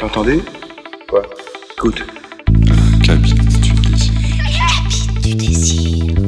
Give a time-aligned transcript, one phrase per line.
[0.00, 0.40] T'entendais
[1.08, 1.22] Quoi
[1.76, 2.02] Écoute.
[3.04, 4.12] Cabine du désir.
[5.22, 6.19] du désir.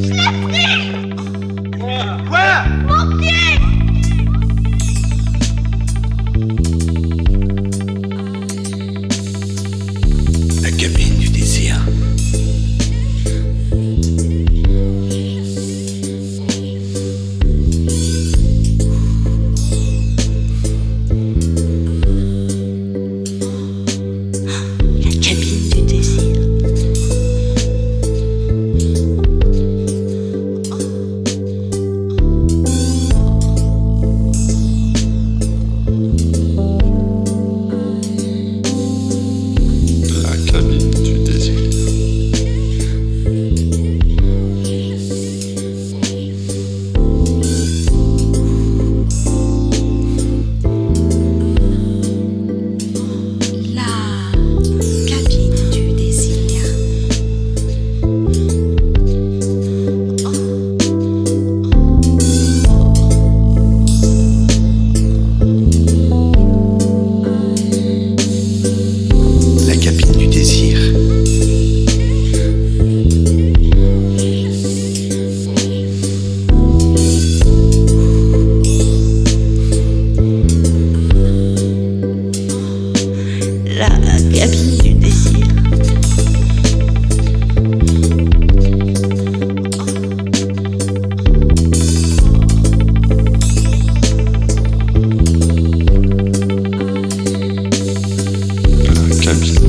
[99.23, 99.62] Club.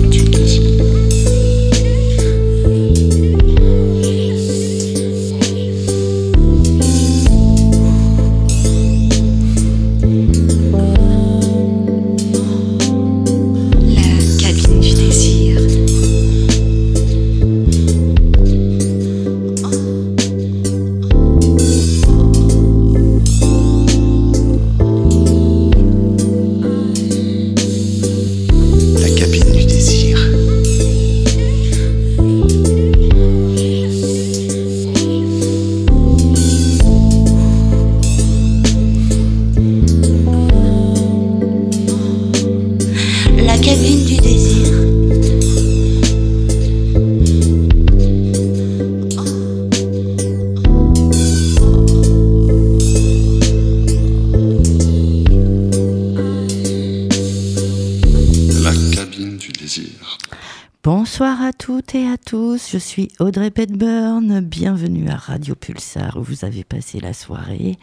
[63.54, 67.78] Audrey Petburn, bienvenue à Radio Pulsar où vous avez passé la soirée.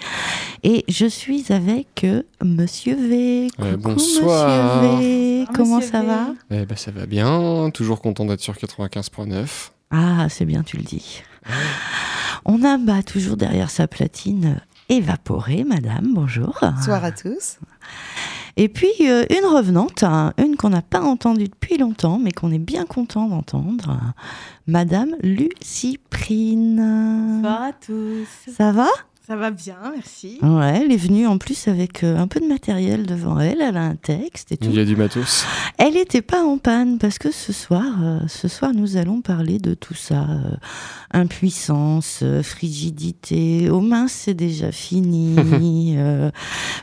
[0.64, 3.48] Et je suis avec euh, Monsieur V.
[3.60, 4.82] Euh, Coucou, bonsoir.
[4.82, 5.46] Monsieur V.
[5.54, 6.06] Comment Monsieur ça V.
[6.06, 6.26] va?
[6.50, 9.70] Eh ben, ça va bien, toujours content d'être sur 95.9.
[9.90, 11.22] Ah, c'est bien, tu le dis.
[12.44, 16.58] On a bah, toujours derrière sa platine évaporée, madame, bonjour.
[16.62, 17.58] Bonsoir à tous.
[18.62, 22.52] Et puis euh, une revenante, hein, une qu'on n'a pas entendue depuis longtemps, mais qu'on
[22.52, 24.12] est bien content d'entendre, hein,
[24.66, 26.76] Madame Luciprine.
[27.40, 28.28] Bonsoir à tous.
[28.54, 28.88] Ça va?
[29.30, 30.38] Ça va bien, merci.
[30.42, 33.76] Ouais, elle est venue en plus avec euh, un peu de matériel devant elle, elle
[33.76, 34.66] a un texte et tout.
[34.70, 35.44] Il y a du matos.
[35.78, 39.60] Elle n'était pas en panne parce que ce soir, euh, ce soir nous allons parler
[39.60, 40.22] de tout ça.
[40.28, 40.56] euh,
[41.12, 45.36] impuissance, frigidité, aux mains c'est déjà fini,
[45.96, 46.30] euh,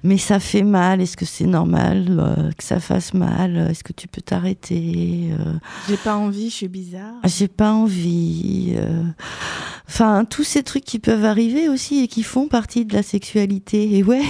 [0.04, 3.56] mais ça fait mal, est-ce que c'est normal euh, que ça fasse mal?
[3.70, 5.54] Est-ce que tu peux t'arrêter Euh,
[5.90, 7.14] J'ai pas envie, je suis bizarre.
[7.26, 8.74] J'ai pas envie.
[8.78, 9.04] euh,
[9.90, 13.98] Enfin, tous ces trucs qui peuvent arriver aussi et qui font partie de la sexualité.
[13.98, 14.22] Et ouais,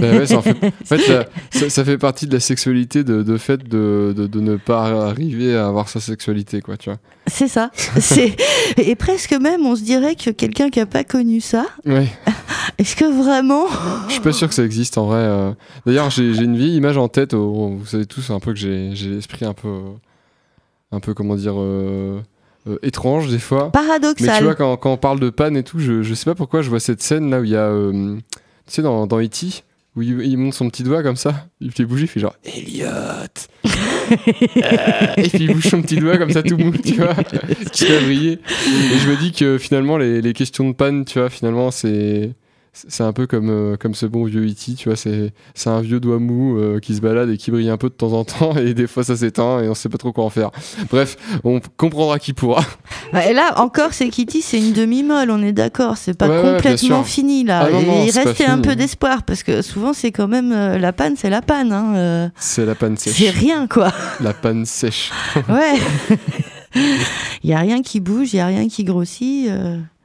[0.00, 3.04] Ben ouais, ça, en fait, en fait, la- ça, ça fait partie de la sexualité
[3.04, 6.90] de, de fait de, de, de ne pas arriver à avoir sa sexualité, quoi, tu
[6.90, 6.98] vois.
[7.28, 7.70] c'est ça.
[8.00, 8.34] C'est
[8.78, 12.08] et presque même, on se dirait que quelqu'un qui a pas connu ça, Ouais,
[12.78, 13.66] est-ce que vraiment
[14.08, 15.18] je suis pas sûr que ça existe en vrai.
[15.18, 15.52] euh.
[15.86, 18.90] D'ailleurs, j'ai une vieille image en tête, oh, vous savez tous un peu que j'ai
[18.94, 19.68] l'esprit un peu,
[20.90, 22.20] un peu, comment dire, euh,
[22.68, 23.70] euh, étrange des fois.
[23.74, 26.24] Mais tu paradoxal vois, quand, quand on parle de panne et tout, je, je sais
[26.24, 27.66] pas pourquoi je vois cette scène là où il y a.
[27.66, 28.16] euh,
[28.66, 29.62] tu sais, dans, dans E.T.,
[29.96, 32.34] où il, il monte son petit doigt comme ça, il fait bouger, il fait genre
[32.44, 32.88] Elliot
[34.56, 37.14] Euh, Et puis il bouge son petit doigt comme ça tout mou, tu vois,
[37.72, 38.32] qui fait briller.
[38.34, 42.32] Et je me dis que finalement, les, les questions de panne, tu vois, finalement, c'est.
[42.74, 45.82] C'est un peu comme, euh, comme ce bon vieux E.T., tu vois, c'est c'est un
[45.82, 48.24] vieux doigt mou euh, qui se balade et qui brille un peu de temps en
[48.24, 50.50] temps, et des fois ça s'éteint et on sait pas trop quoi en faire.
[50.90, 52.64] Bref, on comprendra qui pourra.
[53.12, 55.98] Ouais, Et là, encore, c'est Kitty, c'est une demi-molle, on est d'accord.
[55.98, 57.64] C'est pas Ouais, complètement fini, là.
[57.66, 60.28] Ah non, Et non, il c'est restait un peu d'espoir, parce que souvent, c'est quand
[60.28, 61.72] même euh, la panne, c'est la panne.
[61.72, 63.34] Hein, C'est la panne c'est sèche.
[63.38, 63.92] rien, quoi.
[64.20, 65.10] La panne sèche.
[65.48, 65.78] Ouais.
[67.44, 69.50] Il y a rien qui bouge, il y a rien qui grossit.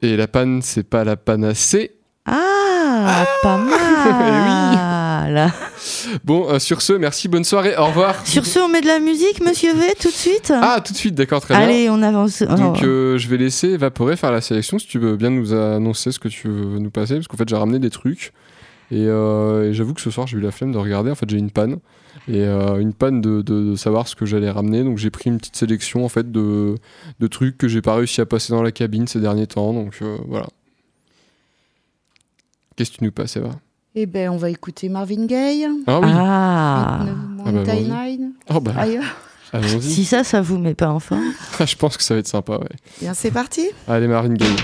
[0.02, 1.97] Et la panne, c'est pas la panacée.
[2.28, 5.52] Ah, pas mal.
[6.24, 8.26] Bon, euh, sur ce, merci, bonne soirée, au revoir.
[8.26, 10.52] Sur ce, on met de la musique, monsieur V, tout de suite?
[10.56, 11.64] Ah, tout de suite, d'accord, très bien.
[11.64, 12.42] Allez, on avance.
[12.44, 12.86] Donc Oh.
[12.86, 16.20] euh, je vais laisser Évaporer faire la sélection si tu veux bien nous annoncer ce
[16.20, 18.34] que tu veux nous passer parce qu'en fait j'ai ramené des trucs
[18.92, 21.30] et, euh, et j'avoue que ce soir j'ai eu la flemme de regarder en fait
[21.30, 21.78] j'ai une panne
[22.30, 25.30] et euh, une panne de, de- de savoir ce que j'allais ramener donc j'ai pris
[25.30, 26.76] une petite sélection en fait de,
[27.20, 30.00] de trucs que j'ai pas réussi à passer dans la cabine ces derniers temps donc
[30.02, 30.48] euh, voilà.
[32.78, 33.50] Qu'est-ce que tu nous passes Eva?
[33.96, 35.68] Eh ben, on va écouter Marvin Gaye.
[35.88, 37.00] Ah oui Ah.
[37.46, 37.88] Ah bah, vas-y.
[37.88, 38.30] 99.
[38.54, 39.04] Oh bah Ailleurs.
[39.52, 39.82] allons-y.
[39.82, 41.24] Si ça, ça vous met pas en forme.
[41.66, 42.68] je pense que ça va être sympa ouais.
[43.02, 43.68] Bien, c'est parti.
[43.88, 44.56] Allez Marine Gaye.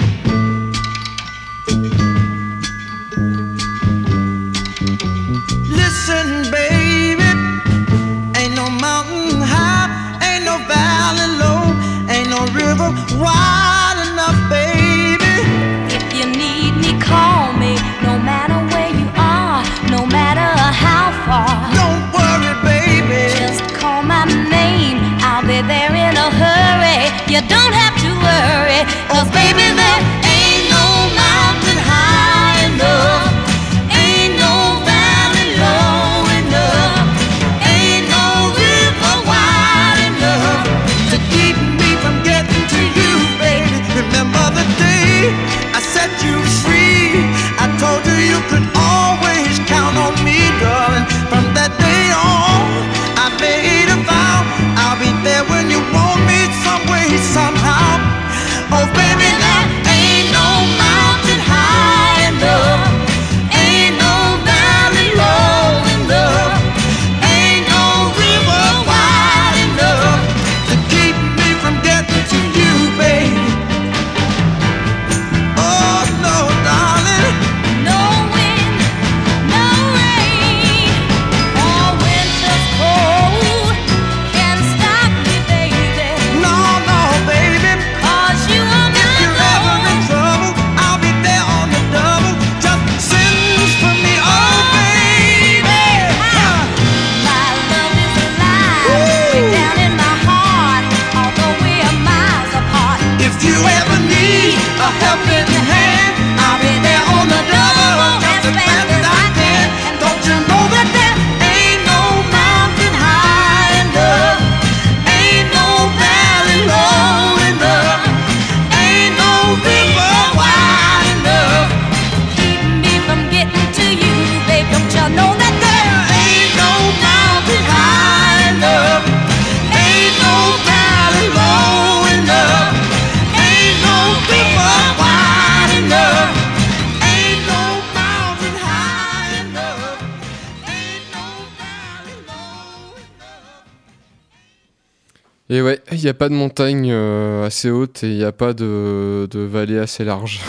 [146.05, 149.39] N'y a pas de montagne euh, assez haute et il n'y a pas de, de
[149.39, 150.39] vallée assez large.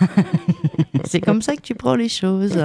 [1.04, 2.58] C'est comme ça que tu prends les choses.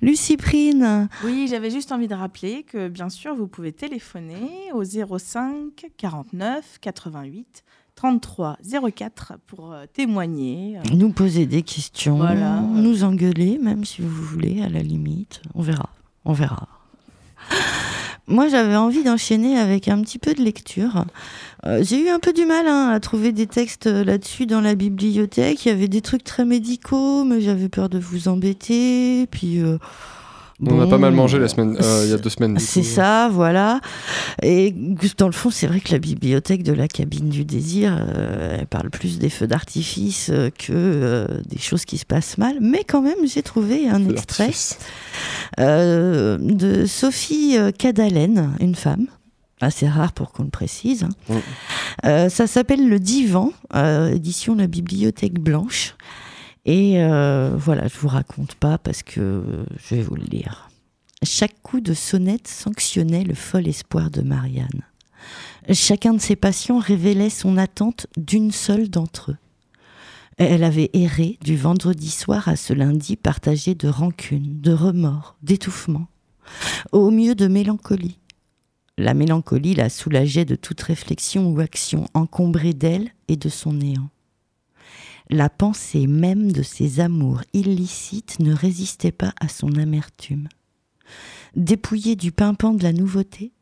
[0.00, 4.82] Lucie Prine, Oui, j'avais juste envie de rappeler que, bien sûr, vous pouvez téléphoner au
[4.84, 7.62] 05 49 88
[7.94, 8.56] 33
[8.94, 10.78] 04 pour euh, témoigner.
[10.78, 12.60] Euh, nous poser des questions, Voilà.
[12.60, 15.40] nous engueuler, même si vous voulez, à la limite.
[15.54, 15.90] On verra.
[16.24, 16.66] On verra.
[18.28, 21.04] Moi, j'avais envie d'enchaîner avec un petit peu de lecture.
[21.66, 24.60] Euh, J'ai eu un peu du mal hein, à trouver des textes euh, là-dessus dans
[24.60, 25.66] la bibliothèque.
[25.66, 29.26] Il y avait des trucs très médicaux, mais j'avais peur de vous embêter.
[29.30, 29.78] Puis, euh,
[30.64, 32.58] On a pas mal mangé la semaine, euh, il y a deux semaines.
[32.58, 33.80] C'est ça, voilà.
[34.42, 34.72] Et
[35.18, 38.66] dans le fond, c'est vrai que la bibliothèque de la cabine du désir, euh, elle
[38.66, 42.58] parle plus des feux d'artifice euh, que des choses qui se passent mal.
[42.60, 44.52] Mais quand même, j'ai trouvé un extrait
[45.58, 49.06] de Sophie Cadalen, une femme.
[49.60, 51.04] Assez rare pour qu'on le précise.
[51.30, 51.34] hein.
[52.04, 55.94] Euh, ça s'appelle Le Divan, euh, édition La Bibliothèque Blanche.
[56.64, 59.42] Et euh, voilà, je vous raconte pas parce que
[59.76, 60.70] je vais vous le lire.
[61.24, 64.82] Chaque coup de sonnette sanctionnait le fol espoir de Marianne.
[65.70, 69.36] Chacun de ses patients révélait son attente d'une seule d'entre eux.
[70.38, 76.08] Elle avait erré du vendredi soir à ce lundi partagé de rancune, de remords, d'étouffement,
[76.90, 78.18] au mieux de mélancolie.
[78.98, 84.10] La mélancolie la soulageait de toute réflexion ou action encombrée d'elle et de son néant.
[85.30, 90.48] La pensée même de ses amours illicites ne résistait pas à son amertume.
[91.56, 93.52] Dépouillé du pimpant de la nouveauté,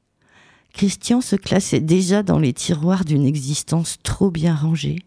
[0.73, 5.01] Christian se classait déjà dans les tiroirs d'une existence trop bien rangée,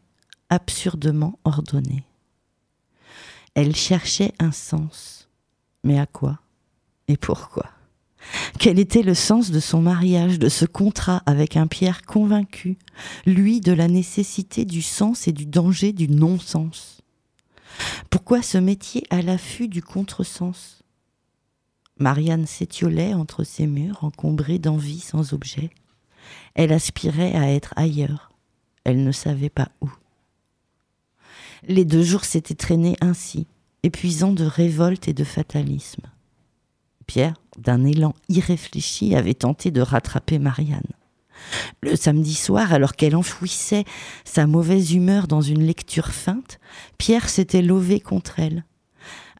[0.49, 2.03] absurdement ordonnée.
[3.55, 5.29] Elle cherchait un sens.
[5.83, 6.39] Mais à quoi?
[7.07, 7.69] Et pourquoi?
[8.59, 12.77] Quel était le sens de son mariage, de ce contrat avec un Pierre convaincu,
[13.25, 17.01] lui de la nécessité du sens et du danger du non-sens?
[18.09, 20.83] Pourquoi ce métier à l'affût du contresens?
[21.99, 25.69] Marianne s'étiolait entre ses murs, encombrée d'envie sans objet.
[26.55, 28.31] Elle aspirait à être ailleurs.
[28.83, 29.91] Elle ne savait pas où.
[31.67, 33.47] Les deux jours s'étaient traînés ainsi,
[33.83, 36.03] épuisants de révolte et de fatalisme.
[37.05, 40.81] Pierre, d'un élan irréfléchi, avait tenté de rattraper Marianne.
[41.81, 43.85] Le samedi soir, alors qu'elle enfouissait
[44.23, 46.59] sa mauvaise humeur dans une lecture feinte,
[46.97, 48.63] Pierre s'était levé contre elle,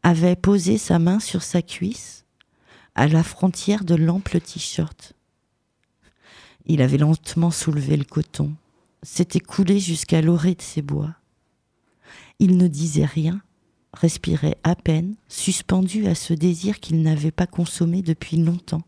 [0.02, 2.24] avait posé sa main sur sa cuisse,
[2.94, 5.14] à la frontière de l'ample t-shirt.
[6.66, 8.54] Il avait lentement soulevé le coton,
[9.02, 11.14] s'était coulé jusqu'à l'orée de ses bois.
[12.38, 13.40] Il ne disait rien,
[13.94, 18.82] respirait à peine, suspendu à ce désir qu'il n'avait pas consommé depuis longtemps,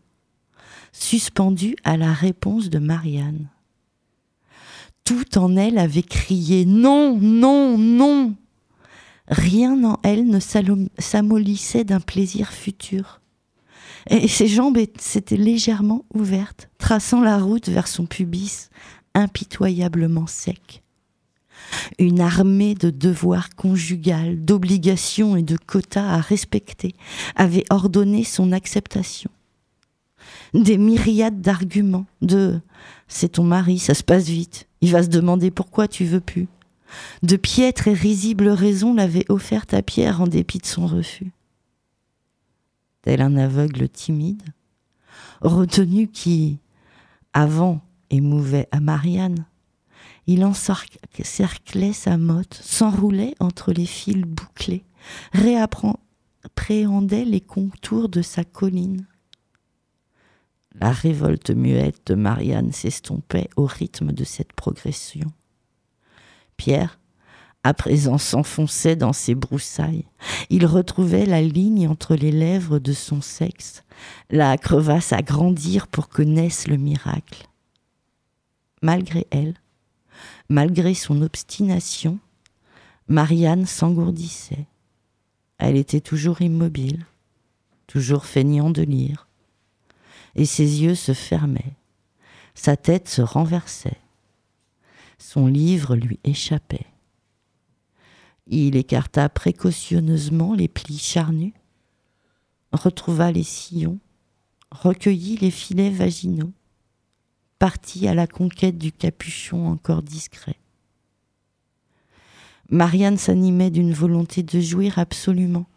[0.91, 3.49] suspendu à la réponse de Marianne.
[5.03, 8.35] Tout en elle avait crié non, non, non.
[9.29, 13.21] Rien en elle ne s'amollissait d'un plaisir futur.
[14.09, 18.69] Et ses jambes s'étaient légèrement ouvertes, traçant la route vers son pubis
[19.13, 20.83] impitoyablement sec.
[21.99, 26.95] Une armée de devoirs conjugales, d'obligations et de quotas à respecter
[27.35, 29.31] avait ordonné son acceptation.
[30.53, 32.59] Des myriades d'arguments, de
[33.07, 36.47] c'est ton mari, ça se passe vite, il va se demander pourquoi tu veux plus.
[37.23, 41.31] De piètres et risibles raisons l'avaient offerte à Pierre en dépit de son refus
[43.07, 44.43] tel un aveugle timide,
[45.39, 46.59] retenu qui,
[47.31, 49.45] avant, émouvait à Marianne.
[50.27, 54.83] Il encerclait sa motte, s'enroulait entre les fils bouclés,
[55.31, 59.07] réappréhendait les contours de sa colline.
[60.75, 65.31] La révolte muette de Marianne s'estompait au rythme de cette progression.
[66.57, 66.99] Pierre,
[67.63, 70.05] à présent s'enfonçait dans ses broussailles.
[70.49, 73.83] Il retrouvait la ligne entre les lèvres de son sexe,
[74.29, 77.47] la crevasse à grandir pour que naisse le miracle.
[78.81, 79.55] Malgré elle,
[80.49, 82.19] malgré son obstination,
[83.07, 84.67] Marianne s'engourdissait.
[85.57, 87.05] Elle était toujours immobile,
[87.87, 89.27] toujours feignant de lire,
[90.35, 91.73] et ses yeux se fermaient,
[92.53, 93.99] sa tête se renversait,
[95.17, 96.85] son livre lui échappait.
[98.45, 101.53] Il écarta précautionneusement les plis charnus,
[102.71, 103.99] retrouva les sillons,
[104.71, 106.53] recueillit les filets vaginaux,
[107.59, 110.57] partit à la conquête du capuchon encore discret.
[112.69, 115.67] Marianne s'animait d'une volonté de jouir absolument,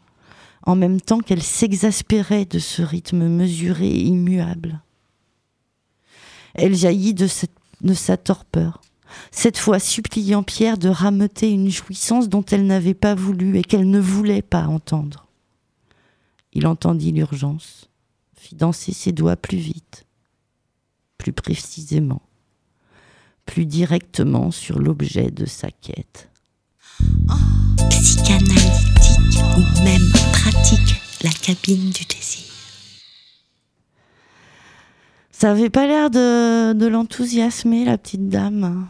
[0.65, 4.81] en même temps qu'elle s'exaspérait de ce rythme mesuré et immuable.
[6.55, 7.29] Elle jaillit de,
[7.83, 8.81] de sa torpeur,
[9.31, 13.89] cette fois suppliant Pierre de rameuter une jouissance dont elle n'avait pas voulu et qu'elle
[13.89, 15.27] ne voulait pas entendre.
[16.53, 17.89] Il entendit l'urgence,
[18.37, 20.07] fit danser ses doigts plus vite,
[21.21, 22.23] plus précisément,
[23.45, 26.31] plus directement sur l'objet de sa quête.
[27.91, 32.45] psychanalytique ou même pratique, la cabine du désir.
[35.31, 38.87] Ça avait pas l'air de, de l'enthousiasmer, la petite dame.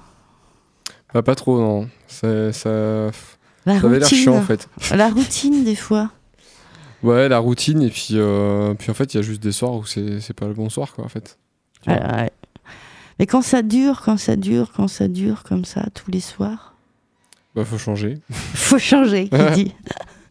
[1.13, 1.89] Bah, pas trop, non.
[2.07, 3.11] Ça, ça,
[3.67, 4.19] La ça avait l'air routine.
[4.19, 4.69] chiant en fait.
[4.95, 6.13] La routine, des fois.
[7.03, 9.73] Ouais, la routine, et puis, euh, puis en fait, il y a juste des soirs
[9.75, 11.39] où c'est c'est pas le bon soir, quoi, en fait.
[11.83, 11.91] Tu.
[11.91, 12.31] Ouais.
[13.19, 16.75] Mais quand ça dure, quand ça dure, quand ça dure comme ça, tous les soirs,
[17.55, 18.19] Bah, faut changer.
[18.31, 19.75] faut changer, qui dit.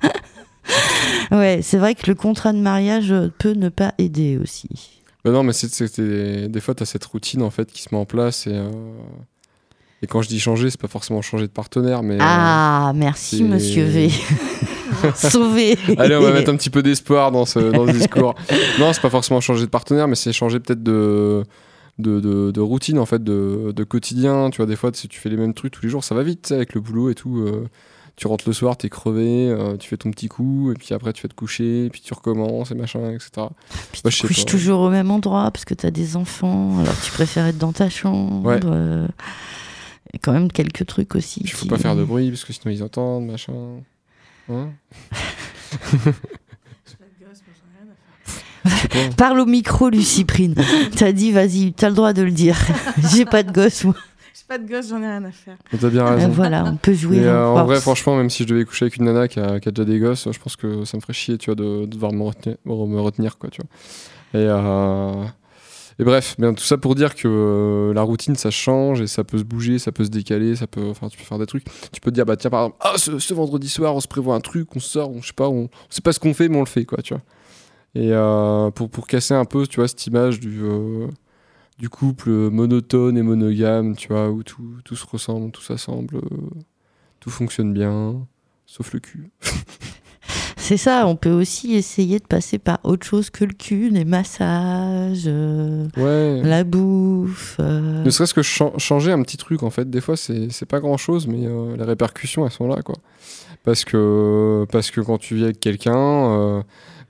[1.31, 5.01] ouais, c'est vrai que le contrat de mariage peut ne pas aider aussi.
[5.23, 7.99] Bah, non, mais c'est des, des fois, t'as cette routine, en fait, qui se met
[7.99, 8.53] en place, et.
[8.53, 8.71] euh,
[10.01, 12.15] Et quand je dis changer, c'est pas forcément changer de partenaire, mais.
[12.15, 14.09] euh, Ah, merci, monsieur V.
[15.15, 15.77] Sauvé.
[15.97, 18.35] Allez, on va mettre un petit peu d'espoir dans ce, dans ce discours.
[18.79, 21.43] Non, c'est pas forcément changer de partenaire, mais c'est changer peut-être de,
[21.99, 24.49] de, de, de routine, en fait, de, de quotidien.
[24.49, 26.23] Tu vois, des fois, si tu fais les mêmes trucs tous les jours, ça va
[26.23, 27.37] vite, avec le boulot et tout.
[27.39, 27.67] euh,
[28.15, 31.13] tu rentres le soir, t'es crevé, euh, tu fais ton petit coup, et puis après
[31.13, 33.47] tu vas te coucher, et puis tu recommences, et machin, etc.
[33.93, 37.45] Puis tu couches toujours au même endroit parce que t'as des enfants, alors tu préfères
[37.45, 38.45] être dans ta chambre.
[38.45, 38.59] Ouais.
[38.65, 39.07] euh,
[40.13, 41.41] y a quand même quelques trucs aussi.
[41.43, 43.53] Puis faut qui- pas faire de bruit, parce que sinon ils entendent, machin.
[44.49, 44.69] Hein
[46.85, 46.91] Je
[48.75, 49.15] sais pas.
[49.15, 50.55] Parle au micro, Luciprine.
[50.95, 52.57] T'as dit, vas-y, t'as le droit de le dire.
[53.13, 53.95] J'ai pas de gosse, moi.
[54.33, 55.57] J'ai pas de gosse, j'en ai rien à faire.
[55.79, 56.29] T'as bien Euh, raison.
[56.29, 57.17] voilà, on peut jouer.
[57.19, 59.59] Mais, euh, en vrai, franchement, même si je devais coucher avec une nana qui a,
[59.59, 61.81] qui a déjà des gosses, je pense que ça me ferait chier, tu vois, de,
[61.81, 64.39] de devoir me retenir, me retenir, quoi, tu vois.
[64.41, 65.23] Et, euh,
[65.99, 69.37] et bref, tout ça pour dire que euh, la routine, ça change et ça peut
[69.37, 71.65] se bouger, ça peut se décaler, ça peut, enfin, tu peux faire des trucs.
[71.91, 74.33] Tu peux te dire, bah tiens, par exemple, ah, ce, vendredi soir, on se prévoit
[74.33, 76.55] un truc, on sort, on, je sais pas, on, sait pas ce qu'on fait, mais
[76.55, 77.23] on le fait, quoi, tu vois.
[77.95, 81.07] Et euh, pour, pour casser un peu, tu vois, cette image du, euh,
[81.79, 86.21] du couple monotone et monogame, tu vois, où tout, tout se ressemble, tout s'assemble,
[87.19, 88.25] tout fonctionne bien,
[88.65, 89.31] sauf le cul.
[90.69, 94.05] C'est ça, on peut aussi essayer de passer par autre chose que le cul, les
[94.05, 96.43] massages, euh, Ouais.
[96.47, 97.55] la bouffe.
[97.59, 99.89] euh, Ne serait-ce que chan- changer un petit truc, en fait.
[99.89, 102.93] Des fois, c'est pas grand-chose, mais euh, les répercussions, elles sont là, quoi.
[103.63, 106.63] Parce que, parce que quand tu vis avec quelqu'un,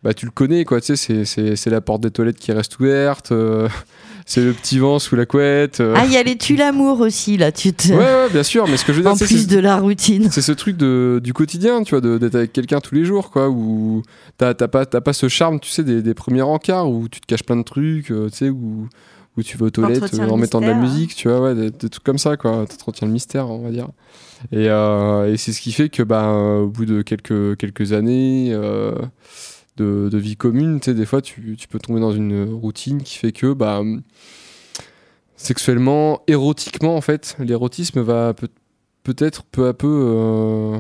[0.04, 0.80] bah, tu le connais, quoi.
[0.80, 3.34] Tu sais, c'est- la porte des toilettes qui reste ouverte,
[4.30, 5.80] c'est le petit vent sous la couette.
[5.80, 5.96] euh.
[5.98, 7.52] Ah, il y a les tu l'amour aussi, là.
[7.52, 7.88] Tu te...
[7.92, 10.30] Ouais, ouais, bien sûr, mais ce que je veux dire, en plus de la routine.
[10.30, 13.50] c'est ce truc de, du quotidien, tu vois, d'être avec quelqu'un tous les jours, quoi,
[13.50, 14.04] où
[14.38, 17.42] t'as pas, pas ce charme, tu sais, des, des premiers encarts, où tu te caches
[17.42, 18.88] plein de trucs, euh, tu sais, où,
[19.36, 20.80] où tu vas aux toilettes euh, en mettant de la hein.
[20.80, 23.72] musique, tu vois, ouais, des, des trucs comme ça, quoi, t'entretiens le mystère, on va
[23.72, 23.88] dire.
[24.52, 28.56] Et, euh, et c'est ce qui fait que, bah, au bout de quelques, quelques années
[29.80, 33.02] de, de vie commune, tu sais, des fois, tu, tu peux tomber dans une routine
[33.02, 33.82] qui fait que, bah,
[35.36, 38.50] sexuellement, érotiquement, en fait, l'érotisme va peut-
[39.04, 40.78] peut-être peu à peu euh,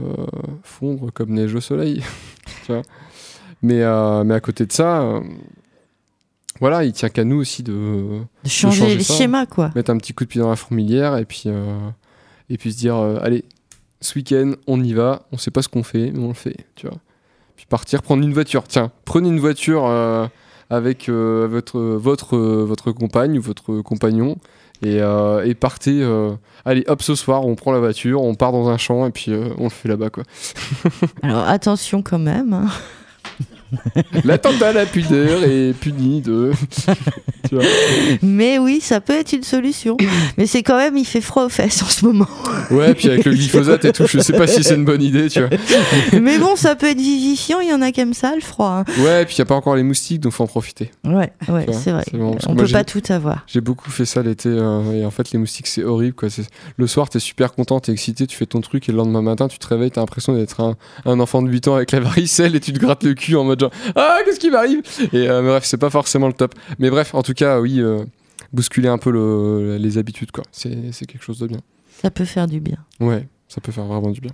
[0.00, 0.26] euh,
[0.62, 2.02] fondre comme neige au soleil.
[2.66, 2.82] tu vois
[3.64, 5.20] mais, euh, mais à côté de ça, euh,
[6.58, 9.14] voilà, il tient qu'à nous aussi de, De changer, changer les ça.
[9.14, 9.70] schémas, quoi.
[9.76, 11.44] mettre un petit coup de pied dans la fourmilière et puis,
[12.50, 13.44] et puis se dire allez,
[14.00, 16.56] ce week-end, on y va, on sait pas ce qu'on fait, mais on le fait,
[16.74, 16.98] tu vois.
[17.68, 18.64] Partir, prendre une voiture.
[18.68, 20.26] Tiens, prenez une voiture euh,
[20.70, 24.36] avec euh, votre, votre, euh, votre compagne ou votre compagnon
[24.82, 26.02] et, euh, et partez.
[26.64, 29.32] allez, hop, ce soir, on prend la voiture, on part dans un champ et puis
[29.58, 30.24] on le fait là-bas, quoi.
[31.22, 32.52] Alors attention quand même.
[32.52, 32.66] hein.
[34.24, 36.52] L'attentat à la pudeur est puni de.
[37.48, 37.64] tu vois.
[38.22, 39.96] Mais oui, ça peut être une solution.
[40.38, 42.28] Mais c'est quand même, il fait froid aux fesses en ce moment.
[42.70, 45.28] Ouais, puis avec le glyphosate et tout, je sais pas si c'est une bonne idée,
[45.28, 45.50] tu vois.
[46.20, 48.84] Mais bon, ça peut être vivifiant, il y en a qui aiment ça, le froid.
[48.86, 49.02] hein.
[49.02, 50.90] Ouais, puis il y a pas encore les moustiques, donc faut en profiter.
[51.04, 52.04] Ouais, ouais, c'est vrai.
[52.12, 53.44] bon, On moi, peut pas tout avoir.
[53.46, 56.30] J'ai beaucoup fait ça l'été euh, et en fait les moustiques c'est horrible quoi.
[56.30, 59.22] C'est- Le soir t'es super content, t'es excité, tu fais ton truc et le lendemain
[59.22, 62.00] matin tu te réveilles, t'as l'impression d'être un, un enfant de 8 ans avec la
[62.00, 64.82] varicelle et tu te grattes le cul en mode genre ah qu'est-ce qui m'arrive?
[65.12, 66.54] Et euh, bref c'est pas forcément le top.
[66.78, 68.04] Mais bref en tout cas oui euh,
[68.52, 70.44] bousculer un peu le- les habitudes quoi.
[70.52, 70.70] C'est
[71.06, 71.58] quelque chose de bien.
[72.02, 72.78] Ça peut faire du bien.
[73.00, 74.32] Ouais ça peut faire vraiment du bien.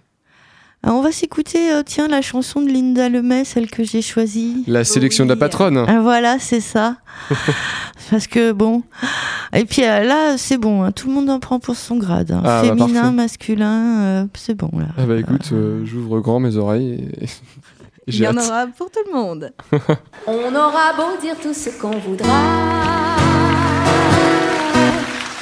[0.85, 4.63] Alors, on va s'écouter, euh, tiens, la chanson de Linda Lemay, celle que j'ai choisie.
[4.69, 5.77] La sélection de la patronne.
[5.89, 6.99] Ah, voilà, c'est ça.
[8.11, 8.85] Parce que bon.
[9.53, 12.31] Et puis euh, là, c'est bon, hein, tout le monde en prend pour son grade.
[12.31, 12.43] hein.
[12.45, 14.87] Ah, bah, Féminin, masculin, euh, c'est bon là.
[14.97, 17.27] Ah bah écoute euh, j'ouvre grand mes oreilles et
[18.11, 19.53] Il y en aura pour tout le monde.
[20.27, 22.27] On aura beau dire tout ce qu'on voudra.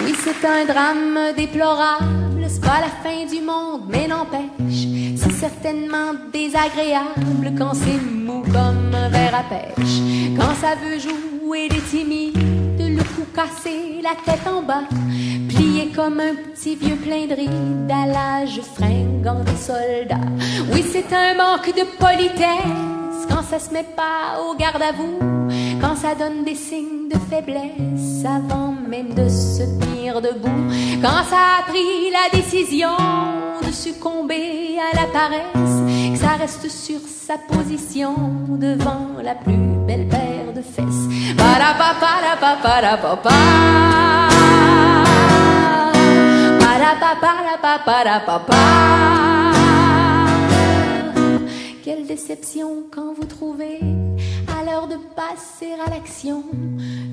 [0.01, 6.13] Oui, c'est un drame déplorable, c'est pas la fin du monde, mais n'empêche, c'est certainement
[6.33, 10.01] désagréable quand c'est mou comme un verre à pêche.
[10.37, 12.37] Quand ça veut jouer des timides,
[13.35, 14.85] cassé, la tête en bas,
[15.49, 20.29] plié comme un petit vieux plein de rides à l'âge fringant des soldats.
[20.73, 23.27] Oui, c'est un manque de politesse.
[23.29, 25.19] Quand ça se met pas au garde à vous,
[25.81, 28.25] quand ça donne des signes de faiblesse.
[28.25, 30.49] Avant même de se tenir debout,
[31.01, 32.91] quand ça a pris la décision
[33.67, 38.15] de succomber à la paresse, que ça reste sur sa position
[38.49, 41.06] devant la plus belle paire de fesses.
[41.39, 43.35] Ba-da-ba-ba-da-ba-ba-da-ba-ba.
[46.61, 48.61] Ba-da-ba-ba-da-ba-ba-da-ba-ba.
[51.85, 53.81] Quelle déception quand vous trouvez,
[54.89, 56.45] de passer à l'action,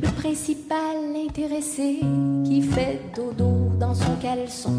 [0.02, 2.00] le principal intéressé
[2.46, 4.74] qui fait dodo dans son caleçon.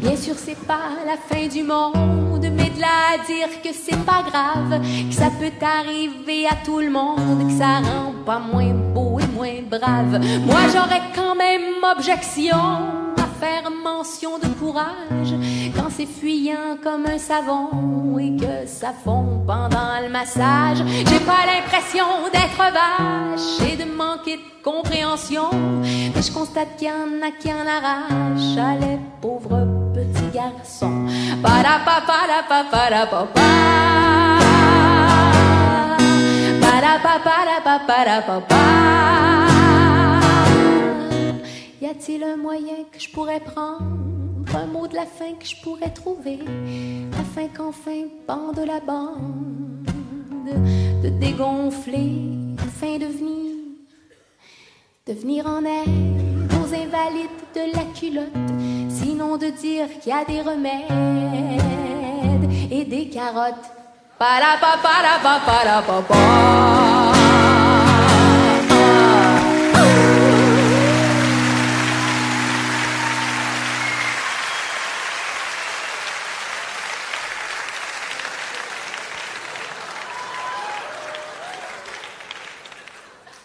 [0.00, 3.98] Bien sûr, c'est pas la fin du monde, mais de là à dire que c'est
[4.04, 8.74] pas grave, que ça peut arriver à tout le monde, que ça rend pas moins
[8.94, 10.20] beau et moins brave.
[10.46, 13.07] Moi, j'aurais quand même objection
[13.38, 15.34] faire mention de courage
[15.74, 20.78] quand c'est fuyant comme un savon et que ça fond pendant le massage.
[21.08, 25.50] J'ai pas l'impression d'être vache et de manquer de compréhension,
[25.82, 31.06] mais je constate qu'il y en a qui en arrachent à les pauvres petits garçons.
[31.42, 32.02] Parapa,
[41.80, 43.84] Y a-t-il un moyen que je pourrais prendre,
[44.52, 46.40] un mot de la fin que je pourrais trouver,
[47.12, 49.86] afin qu'enfin bande la bande
[51.02, 53.54] de dégonfler, afin de venir,
[55.06, 58.26] de venir en aide aux invalides de la culotte,
[58.88, 60.90] sinon de dire qu'il y a des remèdes
[62.72, 63.54] et des carottes.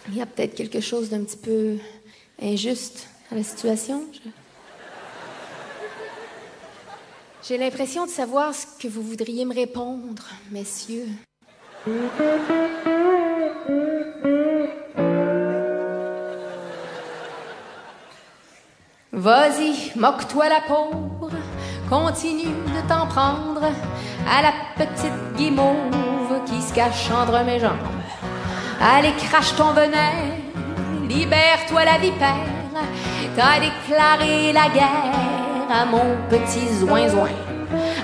[0.08, 1.76] Il y a peut-être quelque chose d'un petit peu
[2.40, 4.02] injuste à la situation.
[7.46, 11.08] J'ai l'impression de savoir ce que vous voudriez me répondre, messieurs.
[19.12, 21.30] Vas-y, moque-toi la pauvre,
[21.88, 23.70] continue de t'en prendre
[24.28, 27.76] à la petite guimauve qui se cache entre mes jambes.
[28.86, 30.12] Allez, crache ton venin,
[31.08, 32.36] libère-toi la vipère.
[33.34, 37.30] T'as déclaré la guerre à mon petit zoin-zoin.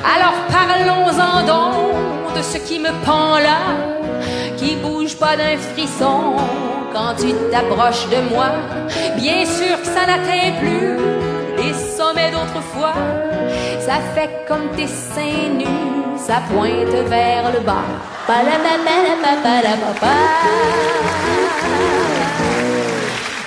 [0.03, 3.61] Alors parlons-en donc de ce qui me pend là,
[4.57, 6.37] qui bouge pas d'un frisson
[6.95, 8.49] quand tu t'approches de moi.
[9.17, 10.97] Bien sûr que ça n'atteint plus
[11.59, 12.95] les sommets d'autrefois.
[13.81, 17.85] Ça fait comme tes seins nus, ça pointe vers le bas.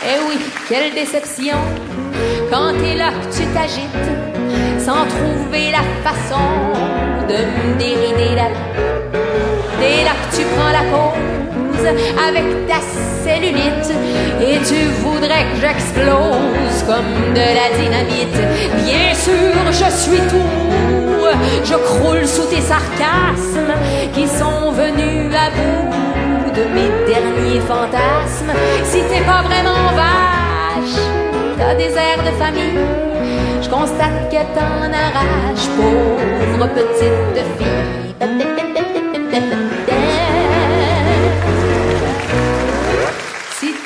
[0.05, 1.57] Eh oui, quelle déception.
[2.49, 4.09] Quand t'es là que tu t'agites
[4.79, 6.49] sans trouver la façon
[7.29, 8.49] de me dérider la
[9.79, 10.83] Dès là que tu prends la
[12.27, 12.79] avec ta
[13.23, 13.91] cellulite
[14.41, 18.37] et tu voudrais que j'explose comme de la dynamite.
[18.85, 21.33] Bien sûr, je suis tout,
[21.63, 23.73] je croule sous tes sarcasmes
[24.13, 28.53] qui sont venus à bout de mes derniers fantasmes.
[28.83, 31.01] Si t'es pas vraiment vache,
[31.57, 32.79] t'as des airs de famille.
[33.61, 38.62] Je constate que t'en arraches, pauvre petite fille.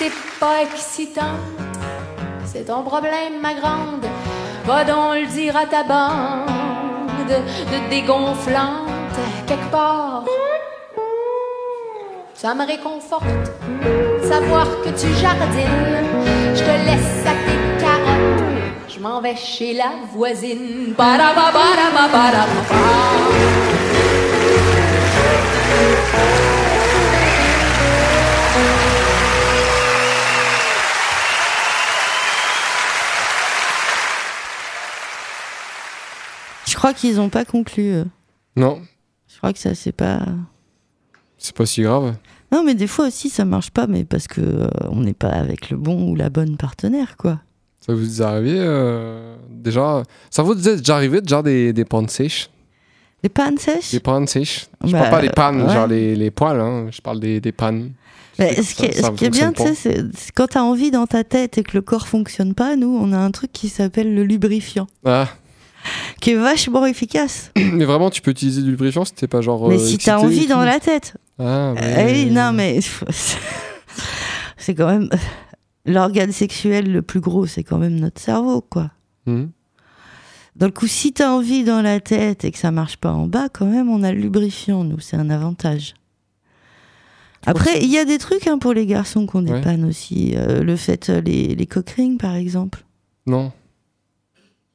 [0.08, 1.26] T'es pas excitante,
[2.46, 4.06] c'est ton problème, ma grande.
[4.66, 6.48] Va donc le dire à ta bande
[7.28, 10.24] de dégonflante quelque part.
[12.36, 13.26] Ça me réconforte
[14.24, 16.08] savoir que tu jardines.
[16.56, 18.88] Je te laisse à tes carottes.
[18.88, 20.96] Je m'en vais chez la voisine.
[36.92, 37.84] Crois qu'ils n'ont pas conclu.
[37.94, 38.04] euh.
[38.56, 38.82] Non,
[39.32, 40.22] Je crois que ça, c'est pas.
[41.38, 42.16] c'est pas si grave.
[42.52, 45.30] Non, mais des fois aussi, ça marche pas, mais parce que euh, on n'est pas
[45.30, 47.40] avec le bon ou la bonne partenaire, quoi.
[47.86, 52.10] Ça vous est arrivé euh, déjà Ça vous est déjà arrivé déjà des, des pannes
[52.10, 52.50] sèches?
[53.24, 53.92] Les pannes sèches?
[53.92, 55.74] Des pannes sèches Je Bah, parle pas des pannes, ouais.
[55.74, 56.88] genre les, les poils, hein.
[56.92, 57.92] je parle des, des pannes.
[58.40, 60.32] Mais ce qui est, Ça- ça ce qui est bien, fonctionne tu sais, c'est c'est
[60.32, 63.18] quand t'as envie dans ta tête et que le corps fonctionne pas, nous, on a
[63.18, 65.28] un truc qui s'appelle le lubrifiant, Ah,
[66.22, 67.52] qui est vachement efficace.
[67.56, 69.68] mais vraiment, tu peux utiliser du lubrifiant si t'es pas genre.
[69.70, 71.16] mais euh, si t'as envie dans la tête.
[71.40, 72.12] Ah, Eh ouais.
[72.26, 72.80] oui, non, mais
[74.58, 75.10] c'est quand même
[75.86, 78.92] l'organe sexuel le plus gros, c'est quand même notre cerveau, quoi.
[79.26, 79.52] Mhm.
[80.56, 83.48] Donc, coup, si t'as envie dans la tête et que ça marche pas en bas,
[83.48, 85.94] quand même, on a le lubrifiant, nous, c'est un avantage.
[87.46, 89.60] Après, il y a des trucs hein, pour les garçons qu'on Ouais.
[89.60, 90.34] dépanne aussi.
[90.36, 91.68] Euh, le fait, euh, les, les
[92.20, 92.84] par exemple.
[93.28, 93.52] Non.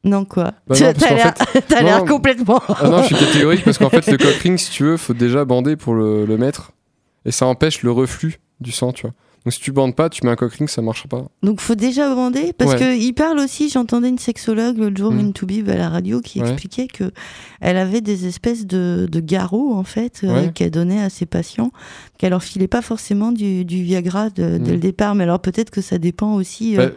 [0.04, 0.82] Non, quoi Bah Tu-
[1.68, 2.60] T'as l'air fait- complètement.
[2.68, 5.14] Ah non, je suis catégorique parce qu'en fait, le cock ring, si tu veux, faut
[5.14, 6.72] déjà bander pour le, le mettre.
[7.24, 9.12] Et ça empêche le reflux du sang, tu vois.
[9.44, 11.24] Donc si tu bandes pas, tu mets un cock ring, ça marchera pas.
[11.42, 12.78] Donc faut déjà bander parce Ouais.
[12.78, 13.68] que il parle aussi.
[13.70, 15.18] J'entendais une sexologue l'autre jour, Mm.
[15.20, 16.48] une to à la radio, qui Ouais.
[16.48, 17.10] expliquait que
[17.60, 21.72] elle avait des espèces de, de garrots en fait euh, qu'elle donnait à ses patients,
[22.18, 24.74] qu'elle leur filait pas forcément du, du Viagra de- dès Mm.
[24.74, 26.76] le départ, mais alors peut-être que ça dépend aussi.
[26.78, 26.92] euh, Bah,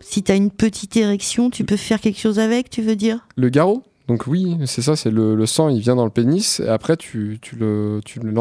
[0.00, 3.26] Si t'as une petite érection, tu peux faire quelque chose avec, tu veux dire?
[3.36, 3.82] Le garrot?
[4.08, 6.96] Donc oui, c'est ça, c'est le, le sang, il vient dans le pénis, et après
[6.96, 8.32] tu, tu le, tu le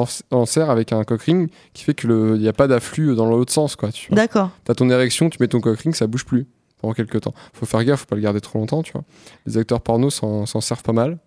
[0.68, 3.76] avec un cock ring qui fait qu'il n'y a pas d'afflux dans l'autre sens.
[3.76, 3.90] quoi.
[4.10, 4.50] D'accord.
[4.64, 6.48] T'as ton érection, tu mets ton cock ring, ça bouge plus
[6.82, 7.36] pendant quelques temps.
[7.54, 9.04] Faut faire gaffe, faut pas le garder trop longtemps, tu vois.
[9.46, 11.20] Les acteurs porno s'en s'en servent pas mal.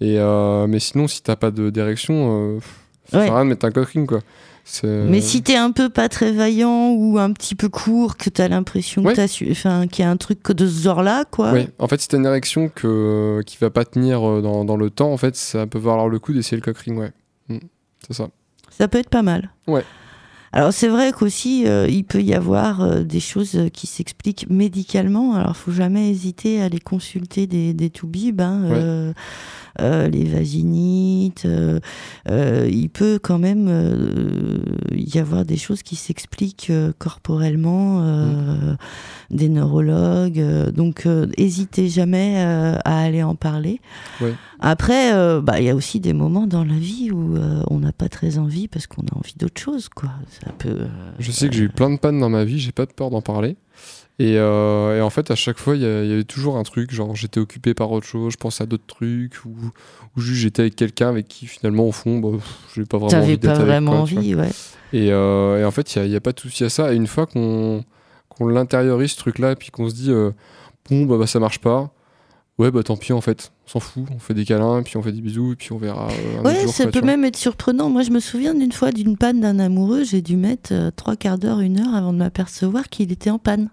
[0.00, 2.60] Et euh, mais sinon, si t'as pas de- d'érection, euh,
[3.10, 3.24] ça Ouais.
[3.24, 4.20] sert à rien de mettre un cock ring, quoi.
[4.84, 8.48] Mais si t'es un peu pas très vaillant ou un petit peu court, que t'as
[8.48, 9.14] l'impression que Ouais.
[9.14, 11.52] t'as su- enfin, qu'il y a un truc de ce genre-là, quoi.
[11.52, 14.76] Oui, en fait, si t'as une érection que, qui va pas tenir euh, dans, dans
[14.76, 17.12] le temps, en fait, ça peut valoir le coup d'essayer le cock ring, ouais.
[17.48, 17.58] Mm,
[18.06, 18.28] c'est ça.
[18.70, 19.50] Ça peut être pas mal.
[19.66, 19.84] Ouais.
[20.50, 25.34] Alors c'est vrai qu'aussi euh, il peut y avoir euh, des choses qui s'expliquent médicalement.
[25.34, 29.12] Alors faut jamais hésiter à aller consulter des, des toubibs, hein, euh,
[29.80, 31.44] les vaginites.
[31.44, 31.80] euh,
[32.30, 34.58] euh, il peut quand même euh,
[34.92, 38.74] y avoir des choses qui s'expliquent euh, corporellement, euh,
[39.30, 40.40] des neurologues.
[40.40, 43.80] euh, donc euh, hésitez jamais euh, à aller en parler.
[44.20, 44.34] Ouais.
[44.60, 47.78] Après, euh, bah, il y a aussi des moments dans la vie où euh, on
[47.78, 50.10] n'a pas très envie parce qu'on a envie d'autre chose, quoi.
[50.44, 50.68] Ça peut.
[50.70, 50.88] euh,
[51.20, 53.22] Je sais que j'ai eu plein de pannes dans ma vie, j'ai pas peur d'en
[53.22, 53.56] parler.
[54.20, 57.14] Et, euh, et en fait, à chaque fois, il y, avait toujours un truc, genre
[57.14, 59.54] j'étais occupé par autre chose, je pensais à d'autres trucs, ou,
[60.16, 63.16] ou juste j'étais avec quelqu'un avec qui finalement, au fond, bah, pff, j'ai pas vraiment
[63.22, 64.50] envie d'être pas avec, vraiment quoi, envie, ouais.
[64.92, 66.92] Et, euh, et en fait, il n'y a, pas de souci à ça.
[66.92, 67.84] Et une fois qu'on
[68.28, 70.32] qu'on l'intériorise, ce truc-là, et puis qu'on se dit, euh,
[70.90, 71.92] bon, bah, bah, ça marche pas,
[72.58, 75.02] ouais, bah tant pis, en fait, on s'en fout, on fait des câlins, puis on
[75.02, 76.08] fait des bisous, et puis on verra.
[76.08, 77.06] euh, un autre Ouais, jour, ça quoi, peut vois.
[77.06, 77.88] même être surprenant.
[77.88, 80.02] Moi, je me souviens d'une fois d'une panne d'un amoureux.
[80.02, 83.70] J'ai dû mettre trois quarts d'heure, une heure avant de m'apercevoir qu'il était en panne.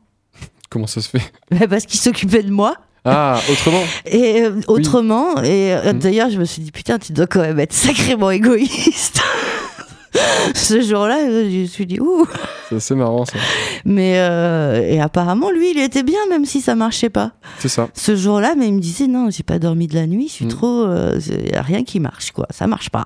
[0.75, 2.75] Comment ça se fait Bah, Parce qu'il s'occupait de moi.
[3.05, 5.99] Ah, autrement Et euh, autrement, et euh, Mm.
[5.99, 9.21] d'ailleurs, je me suis dit, putain, tu dois quand même être sacrément égoïste.
[10.53, 12.25] Ce jour-là, je me suis dit, ouh.
[12.67, 13.37] C'est assez marrant, ça.
[13.85, 17.31] Mais, euh, et apparemment, lui, il était bien, même si ça marchait pas.
[17.59, 17.87] C'est ça.
[17.93, 20.45] Ce jour-là, mais il me disait, non, j'ai pas dormi de la nuit, je suis
[20.45, 20.49] Mm.
[20.49, 20.85] trop.
[21.29, 22.47] Il y a rien qui marche, quoi.
[22.49, 23.05] Ça marche pas.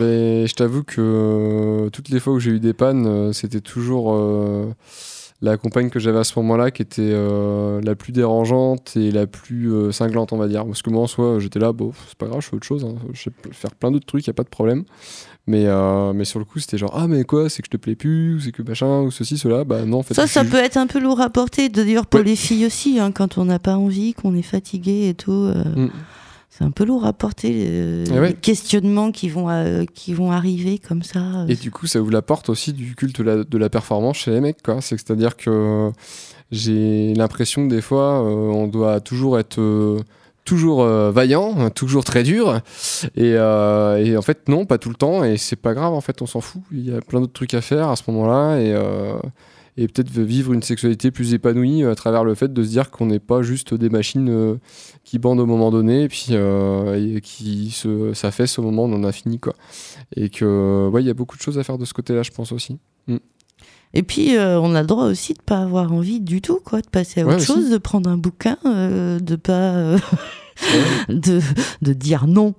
[0.00, 4.16] Mais je t'avoue que toutes les fois où j'ai eu des pannes, c'était toujours
[5.40, 9.26] la compagne que j'avais à ce moment-là qui était euh, la plus dérangeante et la
[9.26, 10.66] plus euh, cinglante, on va dire.
[10.66, 12.84] Parce que moi, en soi, j'étais là, bon, c'est pas grave, je fais autre chose,
[12.84, 12.96] hein.
[13.12, 14.84] je sais faire plein d'autres trucs, y a pas de problème.
[15.46, 17.76] Mais, euh, mais sur le coup, c'était genre, ah, mais quoi, c'est que je te
[17.76, 19.64] plais plus, ou c'est que machin, ou ceci, cela.
[19.64, 20.14] Bah non, en fait.
[20.14, 21.68] Ça, ça peut être un peu lourd à porter.
[21.68, 25.14] D'ailleurs, pour les filles aussi, hein, quand on n'a pas envie, qu'on est fatigué et
[25.14, 25.88] tout, Mm.
[26.58, 27.66] C'est un peu lourd à porter.
[27.68, 28.28] euh, ouais.
[28.30, 31.20] Les questionnements qui vont, euh, qui vont arriver comme ça.
[31.20, 34.16] euh, Et du coup, ça vous l'apporte aussi du culte de la, de la performance
[34.18, 34.80] chez les mecs, quoi.
[34.80, 35.90] C'est- C'est-à-dire que
[36.50, 39.98] j'ai l'impression que des fois, euh, on doit toujours être
[40.44, 42.60] toujours euh, vaillant, toujours très dur.
[43.16, 45.22] Et, euh, et en fait, non, pas tout le temps.
[45.22, 46.62] Et c'est pas grave, en fait, on s'en fout.
[46.72, 48.58] Il y a plein d'autres trucs à faire à ce moment-là.
[48.58, 49.18] Et, euh,
[49.80, 53.06] et peut-être vivre une sexualité plus épanouie à travers le fait de se dire qu'on
[53.06, 54.56] n'est pas juste des machines euh,
[55.04, 58.88] qui bandent au moment donné et puis euh, et qui se s'affaissent au moment où
[58.88, 59.54] on en a fini quoi
[60.16, 62.30] et que ouais il y a beaucoup de choses à faire de ce côté-là je
[62.32, 63.16] pense aussi Mm.
[63.94, 66.82] Et puis, euh, on a le droit aussi de pas avoir envie du tout, quoi,
[66.82, 67.46] de passer à Ouais, autre aussi.
[67.54, 69.72] chose, de prendre un bouquin, euh, de pas.
[69.76, 69.98] euh,
[71.08, 71.40] de,
[71.80, 72.54] de dire non.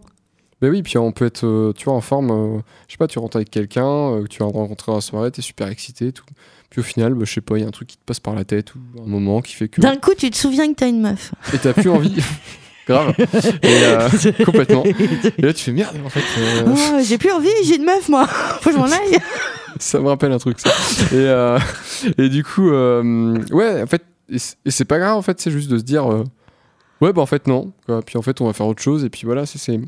[0.62, 2.32] Ben oui, puis on peut être, euh, tu vois, en forme.
[2.32, 5.30] euh, je sais pas, tu rentres avec quelqu'un, euh, que tu vas rencontrer la soirée,
[5.32, 6.26] t'es super excité, tout.
[6.70, 8.20] Puis au final, bah, je sais pas, il y a un truc qui te passe
[8.20, 9.82] par la tête ou un moment qui fait que.
[9.82, 11.32] D'un coup, tu te souviens que t'as une meuf.
[11.54, 12.22] Et t'as plus envie.
[12.88, 13.14] Grave.
[13.20, 14.10] Et, euh,
[14.46, 14.84] complètement.
[14.84, 16.24] Et là, tu fais merde, en fait.
[16.40, 18.26] euh, Oh, j'ai plus envie, j'ai une meuf, moi.
[18.62, 19.18] Faut que je m'en aille.
[19.80, 20.70] ça me rappelle un truc ça.
[21.12, 21.60] Et, euh,
[22.18, 25.70] et du coup, euh, ouais, en fait, et c'est pas grave en fait, c'est juste
[25.72, 26.06] de se dire,
[27.02, 27.74] ouais, bah en fait non.
[27.86, 28.02] quoi.
[28.04, 29.04] Puis en fait, on va faire autre chose.
[29.06, 29.80] Et puis voilà, c'est-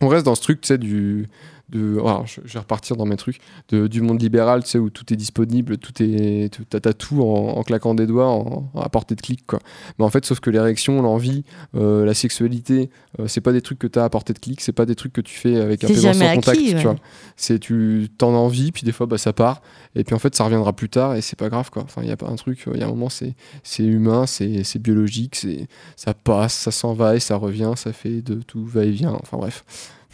[0.00, 1.26] on reste dans ce truc, tu sais, du,
[1.72, 4.78] de, alors, je, je vais repartir dans mes trucs, de- du monde libéral, tu sais,
[4.78, 8.70] où tout est disponible, tout est, tout, t'as, tout en, en claquant des doigts, en,
[8.76, 9.58] à portée de clic, quoi.
[9.98, 13.78] Mais en fait, sauf que l'érection, l'envie, euh, la sexualité, euh, c'est pas des trucs
[13.78, 15.88] que t'as à portée de clic, c'est pas des trucs que tu fais avec un
[15.88, 16.82] jamais sans contact, acquis, tu ouais.
[16.82, 16.96] vois.
[17.36, 19.62] C'est tu t'en as envie, puis des fois bah ça part,
[19.94, 21.82] et puis en fait ça reviendra plus tard, et c'est pas grave quoi.
[21.82, 24.26] Enfin il y a pas un truc, il y a un moment c'est c'est humain,
[24.26, 28.36] c'est c'est biologique, c'est ça passe, ça s'en va et ça revient, ça fait de
[28.42, 29.16] tout va et vient.
[29.22, 29.64] Enfin bref.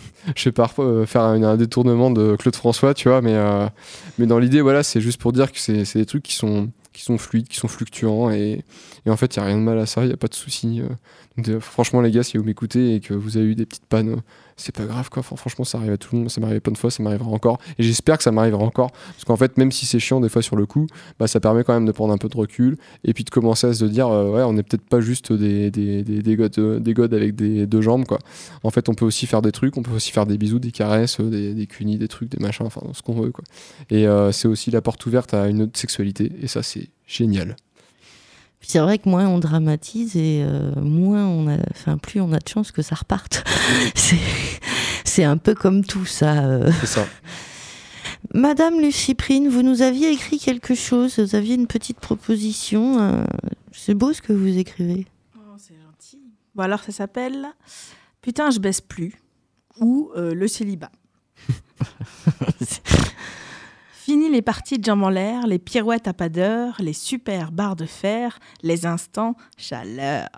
[0.36, 3.66] Je vais pas euh, faire un, détournement de Claude François, tu vois, mais euh,
[4.18, 7.02] mais dans l'idée voilà c'est juste pour dire que c'est des trucs qui sont qui
[7.04, 8.64] sont fluides, qui sont fluctuants, et,
[9.06, 10.34] en fait il y a rien de mal à ça, il y a pas de
[10.34, 10.82] souci.
[10.82, 11.60] euh.
[11.60, 14.20] Franchement les gars, si vous m'écoutez et que vous avez eu des petites pannes
[14.58, 15.22] c'est pas grave quoi.
[15.22, 17.30] Franchement, ça arrive à tout le monde, ça m'est arrivé plein de fois, ça m'arrivera
[17.30, 17.58] encore.
[17.78, 18.90] Et j'espère que ça m'arrivera encore.
[18.90, 20.86] Parce qu'en fait, même si c'est chiant des fois sur le coup,
[21.18, 23.66] bah, ça permet quand même de prendre un peu de recul et puis de commencer
[23.66, 26.58] à se dire, euh, ouais, on n'est peut-être pas juste des, des, des, des, godes,
[26.58, 28.18] euh, des godes avec des deux jambes quoi.
[28.62, 30.72] En fait, on peut aussi faire des trucs, on peut aussi faire des bisous, des
[30.72, 33.44] caresses, euh, des, cunis, des trucs, des machins, enfin, ce qu'on veut quoi.
[33.90, 37.56] Et euh, c'est aussi la porte ouverte à une autre sexualité et ça, c'est génial.
[38.68, 42.34] Puis c'est vrai que moins on dramatise et euh, moins on a, enfin plus on
[42.34, 43.42] a de chances que ça reparte.
[43.94, 44.18] c'est,
[45.04, 46.44] c'est un peu comme tout ça.
[46.44, 46.70] euh.
[46.80, 47.06] C'est ça.
[48.34, 53.00] Madame Luciprine, vous nous aviez écrit quelque chose, vous aviez une petite proposition.
[53.00, 53.24] euh,
[53.72, 55.06] C'est beau ce que vous écrivez.
[55.38, 56.20] Oh, c'est gentil.
[56.54, 57.46] Bon, alors ça s'appelle
[58.20, 59.14] Putain, je baisse plus
[59.80, 60.90] ou euh, Le célibat.
[64.08, 67.76] Fini les parties de jambes en l'air, les pirouettes à pas d'heure, les super barres
[67.76, 70.30] de fer, les instants chaleur.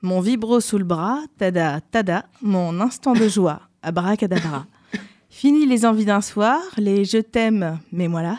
[0.00, 4.64] Mon vibro sous le bras, tada, tada, mon instant de joie, abracadabra.
[5.28, 8.38] Fini les envies d'un soir, les je t'aime, mais moi là,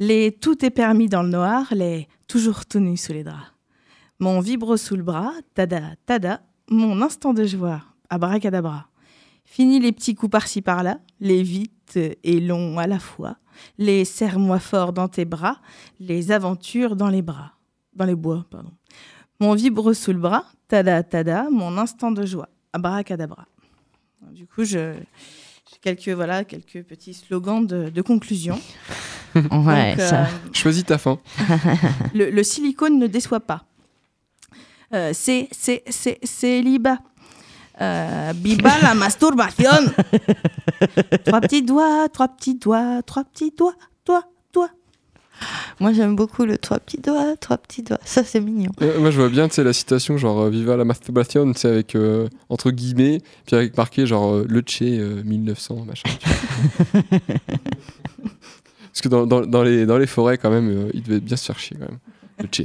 [0.00, 3.52] les tout est permis dans le noir, les toujours tout nu sous les draps.
[4.18, 8.88] Mon vibro sous le bras, tada, tada, mon instant de joie, abracadabra.
[9.44, 11.44] Fini les petits coups par-ci par-là, les
[11.96, 13.36] et longs à la fois,
[13.78, 15.58] les serre-moi fort dans tes bras,
[15.98, 17.52] les aventures dans les bras,
[17.94, 18.72] dans les bois, pardon.
[19.40, 23.46] Mon vibre sous le bras, tada, tada, mon instant de joie, abracadabra.
[24.32, 24.94] Du coup, je,
[25.70, 28.58] j'ai quelques, voilà, quelques petits slogans de, de conclusion.
[29.34, 30.22] Ouais, Donc, ça.
[30.22, 31.16] euh, Choisis ta fin.
[32.14, 33.64] le, le silicone ne déçoit pas.
[34.92, 36.98] Euh, c'est, c'est, c'est, célibat.
[37.80, 39.70] Euh, biba la masturbation.
[41.24, 44.68] trois petits doigts, trois petits doigts, trois petits doigts, toi, toi.
[45.78, 48.00] Moi j'aime beaucoup le trois petits doigts, trois petits doigts.
[48.04, 48.70] Ça c'est mignon.
[48.82, 51.68] Euh, moi, je vois bien, sais, la citation, genre euh, Viva la masturbation, tu sais,
[51.68, 56.10] avec euh, entre guillemets, puis avec marqué genre Le Che euh, 1900, machin.
[58.92, 61.46] Parce que dans, dans, dans les, dans les forêts, quand même, il devait bien se
[61.46, 61.98] faire chier, quand même.
[62.50, 62.62] Che.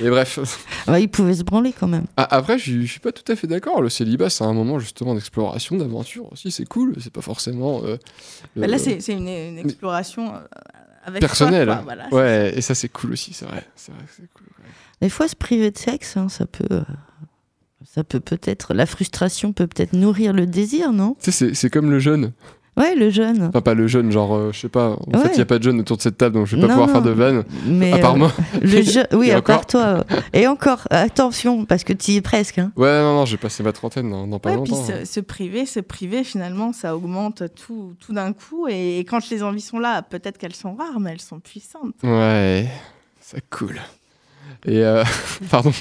[0.00, 0.38] Et bref.
[0.88, 2.06] Ouais, il pouvait se branler quand même.
[2.16, 3.80] Ah, après, je suis pas tout à fait d'accord.
[3.82, 6.50] Le célibat, c'est un moment justement d'exploration, d'aventure aussi.
[6.50, 6.94] C'est cool.
[7.00, 7.82] C'est pas forcément.
[7.84, 7.96] euh,
[8.56, 10.38] Bah, euh, là, c'est, c'est une, une exploration euh,
[11.04, 11.66] avec personnel.
[11.66, 11.84] toi, quoi.
[11.84, 13.64] Voilà, ouais, et ça, c'est cool aussi, c'est vrai.
[13.76, 14.46] C'est vrai c'est cool.
[15.00, 16.82] Des fois, se priver de sexe, hein, ça peut, euh,
[17.84, 21.16] ça peut peut-être, la frustration peut peut-être nourrir le désir, non?
[21.18, 22.32] C'est- c'est comme le jeune.
[22.76, 23.42] Ouais, le jeune.
[23.44, 24.96] Enfin, pas le jeune, genre, euh, je sais pas.
[25.12, 26.62] En fait, il y a pas de jeune autour de cette table, donc je vais
[26.62, 26.94] pas Non, pouvoir non.
[26.94, 27.44] faire de vanne.
[27.66, 28.32] Mais à part euh, moi.
[28.62, 29.56] Le je- oui, Et à encore.
[29.58, 30.04] part toi.
[30.32, 32.58] Et encore, attention, parce que tu y es presque.
[32.58, 32.72] Hein.
[32.76, 34.84] Ouais, non, non, j'ai passé ma trentaine dans, dans pas Ouais, puis longtemps.
[34.90, 35.04] hein.
[35.04, 38.66] se, se priver, se priver, finalement, ça augmente tout, tout d'un coup.
[38.68, 41.94] Et, quand les envies sont là, peut-être qu'elles sont rares, mais elles sont puissantes.
[42.02, 42.68] Ouais,
[43.20, 43.80] c'est cool.
[44.64, 45.02] Et euh,
[45.50, 45.72] pardon.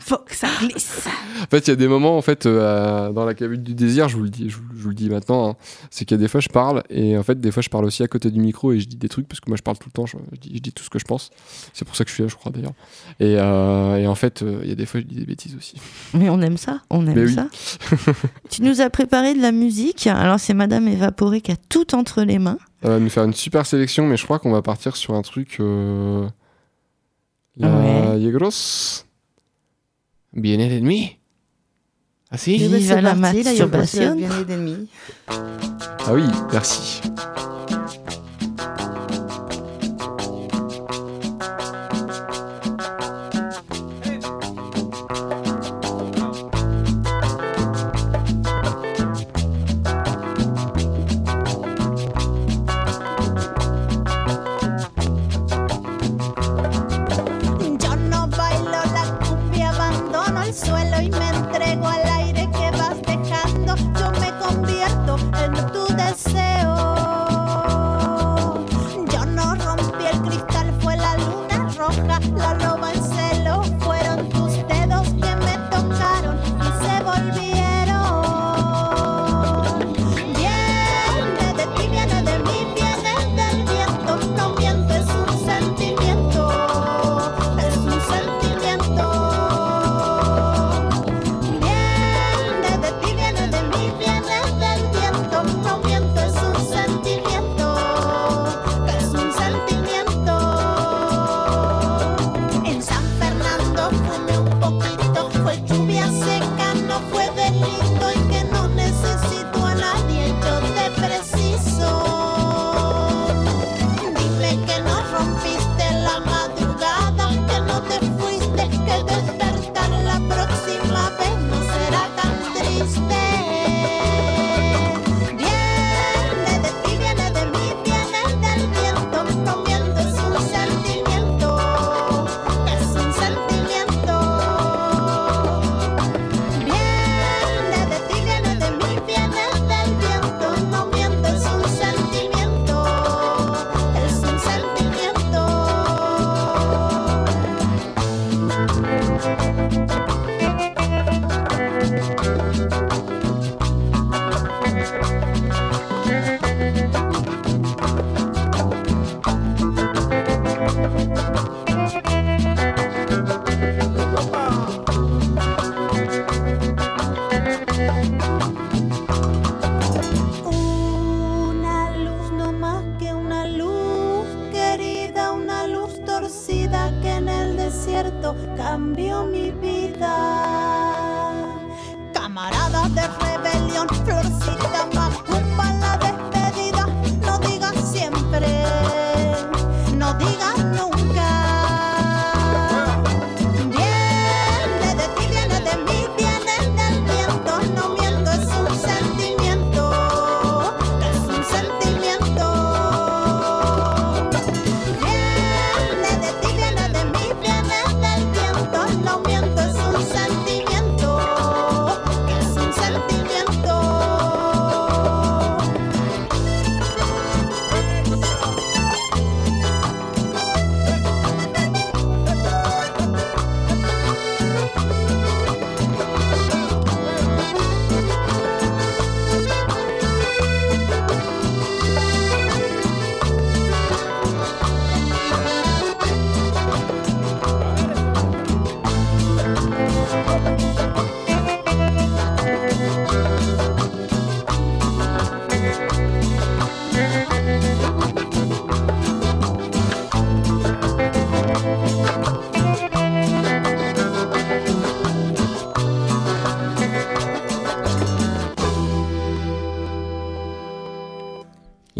[0.00, 1.06] Faut que ça glisse.
[1.42, 4.08] En fait, il y a des moments, en fait, euh, dans la cabine du désir,
[4.08, 5.56] je vous le dis, je, vous- je vous le dis maintenant, hein,
[5.90, 7.84] c'est qu'il y a des fois je parle et en fait, des fois je parle
[7.84, 9.76] aussi à côté du micro et je dis des trucs parce que moi je parle
[9.78, 11.30] tout le temps, je, je dis, je dis tout ce que je pense.
[11.74, 12.72] C'est pour ça que je suis là, je crois d'ailleurs.
[13.20, 15.54] Et, euh, et en fait, euh, il y a des fois je dis des bêtises
[15.54, 15.76] aussi.
[16.14, 17.34] Mais on aime ça, on aime Mais oui.
[17.34, 17.48] ça.
[18.50, 20.06] tu nous as préparé de la musique.
[20.06, 22.58] Alors c'est Madame Évaporée qui a tout entre les mains.
[22.82, 25.22] Elle va nous faire une super sélection, mais je crois qu'on va partir sur un
[25.22, 25.58] truc.
[27.60, 27.66] Euh...
[27.66, 28.20] La Ouais.
[28.20, 29.04] Yegros.
[30.32, 31.18] Viene de mí.
[32.30, 32.56] Así.
[32.56, 34.16] Viva ben, c'est la parti, là, il y a masturbation.
[34.16, 34.88] bien les ennemis.
[35.28, 37.02] Ah oui, merci.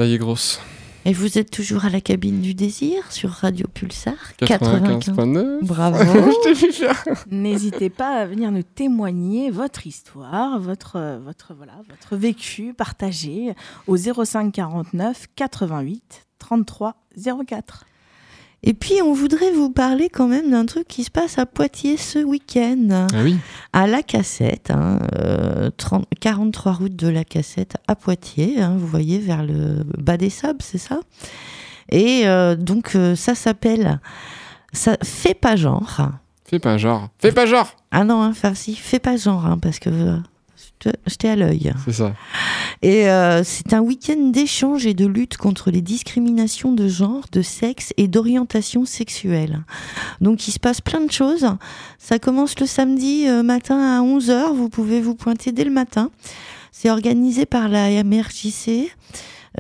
[0.03, 0.61] Là, il est grosse.
[1.05, 5.61] Et vous êtes toujours à la cabine du désir sur Radio Pulsar 95.9.
[5.63, 5.97] Bravo.
[6.03, 7.05] Je t'ai fait faire.
[7.31, 13.55] N'hésitez pas à venir nous témoigner votre histoire, votre, votre, voilà, votre vécu partagé
[13.87, 16.97] au 05 49 88 33
[17.47, 17.85] 04.
[18.65, 21.97] Et puis, on voudrait vous parler quand même d'un truc qui se passe à Poitiers
[21.97, 23.09] ce week-end.
[23.13, 23.37] Ah oui.
[23.73, 28.87] À La Cassette, hein, euh, 30 43 route de La Cassette à Poitiers, hein, vous
[28.87, 31.01] voyez, vers le bas des sables, c'est ça?
[31.91, 34.01] Et euh, donc, euh, ça s'appelle.
[34.73, 36.01] Ça fait pas genre.
[36.45, 37.09] Fais pas genre.
[37.19, 39.91] Fais pas genre Ah non, hein, enfin, si, fais pas genre, hein, parce que
[40.85, 41.73] je te- je t'ai à l'œil.
[41.85, 42.15] C'est ça.
[42.83, 47.43] Et euh, c'est un week-end d'échange et de lutte contre les discriminations de genre, de
[47.43, 49.63] sexe et d'orientation sexuelle.
[50.21, 51.47] Donc il se passe plein de choses.
[51.99, 54.55] Ça commence le samedi euh, matin à 11h.
[54.55, 56.11] Vous pouvez vous pointer dès le matin.
[56.73, 58.91] C'est organisé par la MRJC.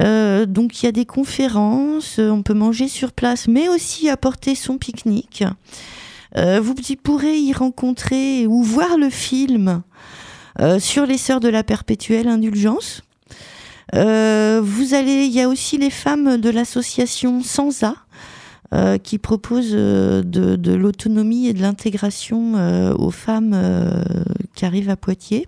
[0.00, 4.54] Euh, donc il y a des conférences, on peut manger sur place, mais aussi apporter
[4.54, 5.44] son pique-nique.
[6.38, 9.82] Euh, vous pourrez y rencontrer ou voir le film
[10.78, 13.02] sur les sœurs de la perpétuelle indulgence.
[13.94, 17.94] Euh, vous allez, il y a aussi les femmes de l'association Sansa
[18.72, 24.02] euh, qui propose euh, de, l'autonomie et de l'intégration euh, aux femmes euh,
[24.54, 25.46] qui arrivent à Poitiers.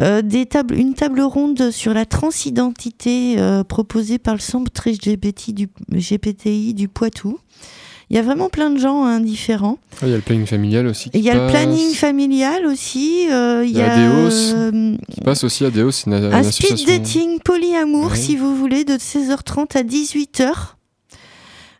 [0.00, 0.22] Euh,
[0.70, 7.40] une table ronde sur la transidentité euh, proposée par le centre GPTI du Poitou.
[8.10, 9.78] Il y a vraiment plein de gens hein, différents.
[10.00, 11.10] Ah, Il y a le planning familial aussi.
[11.12, 13.26] Il y a le planning familial aussi.
[13.30, 16.14] euh, il y y a a Deos, euh, Qui passe aussi à Deos, c'est une,
[16.14, 18.16] une un speed dating polyamour, Ouais.
[18.16, 20.74] si vous voulez, de 16h30 à 18h.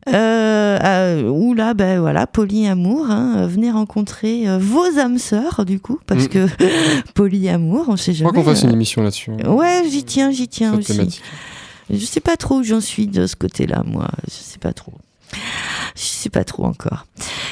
[0.08, 5.98] Euh, où là, ben voilà, polyamour, hein, venez rencontrer euh, vos âmes sœurs, du coup,
[6.06, 6.28] parce Mm.
[6.28, 6.46] que
[7.14, 8.30] polyamour, on sait Je jamais.
[8.30, 9.30] crois qu'on fasse une euh, émission là-dessus.
[9.44, 10.92] hein, Ouais, j'y tiens, j'y tiens cette aussi.
[10.92, 11.22] thématique.
[11.90, 14.08] Je sais pas trop où j'en suis de ce côté-là, moi.
[14.26, 14.92] Je sais pas trop.
[15.94, 17.06] Je sais pas trop encore.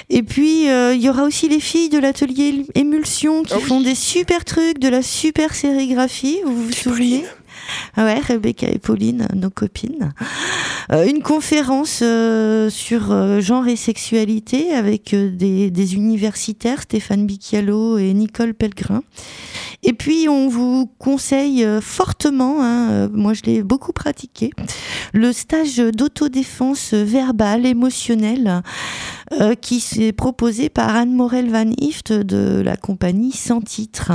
[0.08, 3.94] Et puis, euh, il y aura aussi les filles de l'atelier Émulsion qui font des
[3.94, 6.40] super trucs, de la super sérigraphie.
[6.44, 7.24] Vous vous souvenez?
[7.26, 7.45] ah
[7.96, 10.12] ouais, Rebecca et Pauline, nos copines.
[10.92, 18.12] Euh, une conférence euh, sur euh, genre et sexualité avec des, universitaires, Stéphane Bicchialo et
[18.12, 19.02] Nicole Pellegrin.
[19.82, 24.50] Et puis, on vous conseille fortement, hein, moi je l'ai beaucoup pratiqué,
[25.12, 28.62] le stage d'autodéfense verbale, émotionnelle,
[29.32, 34.12] euh, qui s'est proposé par Anne Morel Van Ift de la compagnie Sans Titre.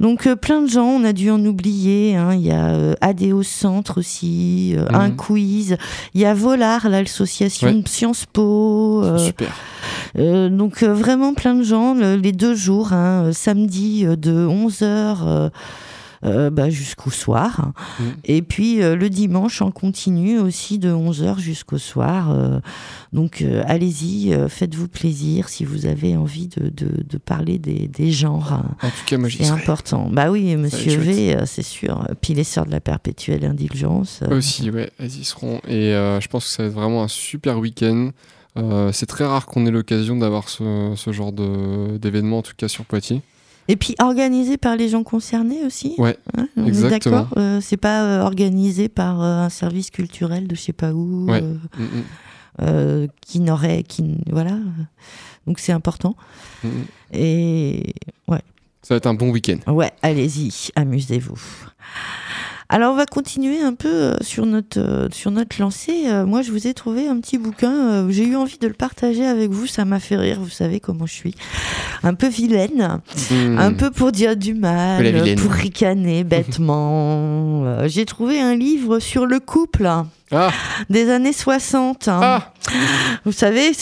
[0.00, 2.16] Donc, euh, plein de gens, on a dû en oublier.
[2.16, 2.34] hein.
[2.34, 4.94] Il y a euh, Adéo Centre aussi, Mhm.
[4.94, 5.76] un quiz.
[6.14, 7.82] Il y a Volar, l'association Ouais.
[7.86, 9.02] Sciences Po.
[9.18, 9.52] Super.
[10.50, 15.50] donc vraiment plein de gens le- les deux jours, hein, samedi de 11h
[16.50, 17.72] bah, jusqu'au soir.
[18.00, 18.04] Mm.
[18.24, 22.30] Et puis euh, le dimanche en continu aussi de 11h jusqu'au soir.
[22.30, 22.60] euh,
[23.12, 27.88] donc euh, allez-y, euh, faites-vous plaisir si vous avez envie de, de- de parler des,
[27.88, 28.62] des genres.
[28.82, 30.08] En tout cas, moi, C'est important.
[30.10, 30.96] Bah oui, monsieur.
[30.98, 32.06] V, euh, c'est sûr.
[32.20, 34.20] Puis les sœurs de la perpétuelle indulgence.
[34.22, 35.60] euh, Aussi, ouais, elles y seront.
[35.68, 38.10] Et euh, je pense que ça va être vraiment un super week-end.
[38.58, 42.68] Euh, c'est très rare qu'on ait l'occasion d'avoir ce, ce genre d'événement, en tout cas
[42.68, 43.22] sur Poitiers.
[43.68, 45.94] Et puis organisé par les gens concernés aussi.
[45.98, 50.46] Ouais, Hein, on est d'accord Euh, C'est pas euh, organisé par euh, un service culturel
[50.46, 51.42] de je sais pas où, Ouais.
[51.42, 52.64] euh, Mm,
[53.04, 54.56] mm, qui n'aurait, qui voilà.
[55.46, 56.14] Donc c'est important.
[56.64, 56.68] mm.
[57.12, 57.92] Et
[58.28, 58.40] ouais,
[58.82, 59.58] Ça va être un bon week-end.
[59.72, 61.38] ouais, allez-y, amusez-vous.
[62.68, 66.06] Alors on va continuer un peu euh, sur notre euh, sur notre lancée.
[66.06, 68.08] Euh, moi je vous ai trouvé un petit bouquin.
[68.10, 69.66] J'ai eu envie de le partager avec vous.
[69.66, 70.38] Ça m'a fait rire.
[70.40, 71.34] Vous savez comment je suis,
[72.02, 73.00] un peu vilaine.
[73.30, 73.58] Mm.
[73.58, 77.86] Un peu pour dire du mal, pour ricaner bêtement.
[77.86, 79.88] J'ai trouvé un livre sur le couple
[80.32, 80.50] Ah,
[80.90, 82.08] des années 60.
[82.08, 82.18] hein.
[82.22, 82.52] ah
[83.24, 83.72] Vous savez,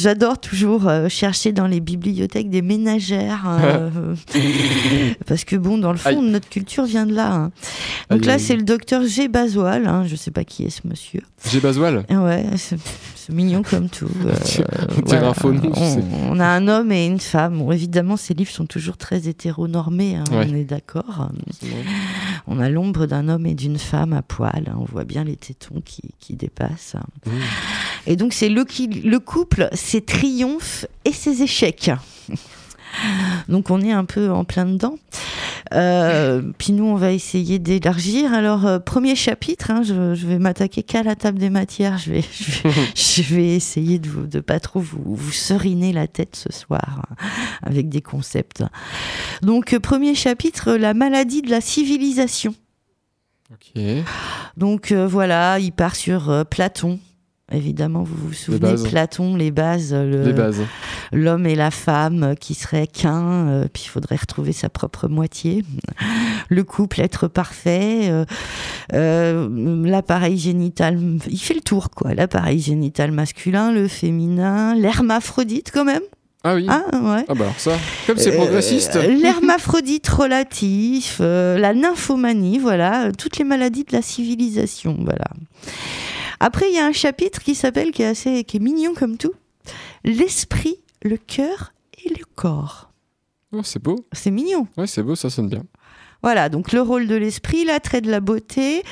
[0.00, 3.44] j'adore toujours euh, chercher dans les bibliothèques des ménagères.
[3.60, 3.90] euh,
[5.26, 6.30] parce que, bon, dans le fond, Aïe.
[6.30, 7.32] notre culture vient de là.
[7.32, 7.50] hein.
[8.10, 9.28] Donc Aïe, là, c'est le docteur G.
[9.28, 9.86] Basoil.
[9.86, 11.20] hein, je sais pas qui est ce monsieur.
[11.60, 12.04] Basoil?
[12.08, 12.44] Ah Ouais,
[13.32, 14.08] mignon comme tout.
[14.26, 14.34] euh,
[16.30, 17.58] On a un homme et une femme.
[17.58, 20.46] Bon, évidemment, ces livres sont toujours très hétéronormés, hein, Ouais.
[20.50, 21.28] on est d'accord.
[22.46, 24.64] On a l'ombre d'un homme et d'une femme à poil.
[24.68, 26.96] hein, on voit bien les tétons qui, qui dépassent.
[27.26, 27.30] Mmh.
[28.06, 31.90] Et donc, c'est le couple, ses triomphes et ses échecs.
[33.48, 34.96] Donc on est un peu en plein dedans.
[35.72, 38.32] Euh, puis nous, on va essayer d'élargir.
[38.34, 41.98] Alors, euh, premier chapitre, hein, je, je vais m'attaquer qu'à la table des matières.
[41.98, 46.06] Je vais, je vais, je vais essayer de, de pas trop vous, vous seriner la
[46.06, 47.14] tête ce soir hein,
[47.62, 48.62] avec des concepts.
[49.42, 52.54] Donc, euh, premier chapitre, la maladie de la civilisation.
[53.52, 53.82] Ok.
[54.56, 56.98] Donc euh, voilà, il part sur Platon.
[57.52, 60.62] Évidemment, vous vous souvenez Platon, les bases, le- Les bases.
[61.12, 65.64] L'homme et la femme qui seraient qu'un, euh, puis il faudrait retrouver sa propre moitié,
[66.48, 68.24] le couple être parfait, euh,
[68.92, 70.98] euh, l'appareil génital,
[71.28, 76.02] il fait le tour quoi, l'appareil génital masculin, le féminin, l'hermaphrodite quand même.
[76.46, 76.66] Ah oui.
[76.68, 77.24] Ah ouais.
[77.26, 77.72] Ah bah alors ça,
[78.06, 78.96] comme c'est Euh, progressiste.
[78.96, 85.24] L'hermaphrodite relatif, euh, la nymphomanie, voilà, toutes les maladies de la civilisation, voilà.
[86.40, 89.16] Après, il y a un chapitre qui s'appelle, qui est assez, qui est mignon comme
[89.16, 89.32] tout,
[90.04, 91.72] l'esprit, le cœur
[92.04, 92.90] et le corps.
[93.52, 94.04] Oh, c'est beau.
[94.12, 94.66] C'est mignon.
[94.76, 95.62] Ouais, c'est beau, ça sonne bien.
[96.22, 98.82] Voilà, donc le rôle de l'esprit, l'attrait de la beauté,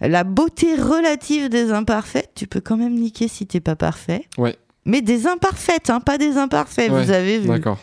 [0.00, 2.32] la beauté relative des imparfaites.
[2.34, 4.28] Tu peux quand même niquer si t'es pas parfait.
[4.36, 4.56] Ouais.
[4.84, 7.48] Mais des imparfaites, hein, pas des imparfaits, Ouais, vous avez vu.
[7.48, 7.78] D'accord.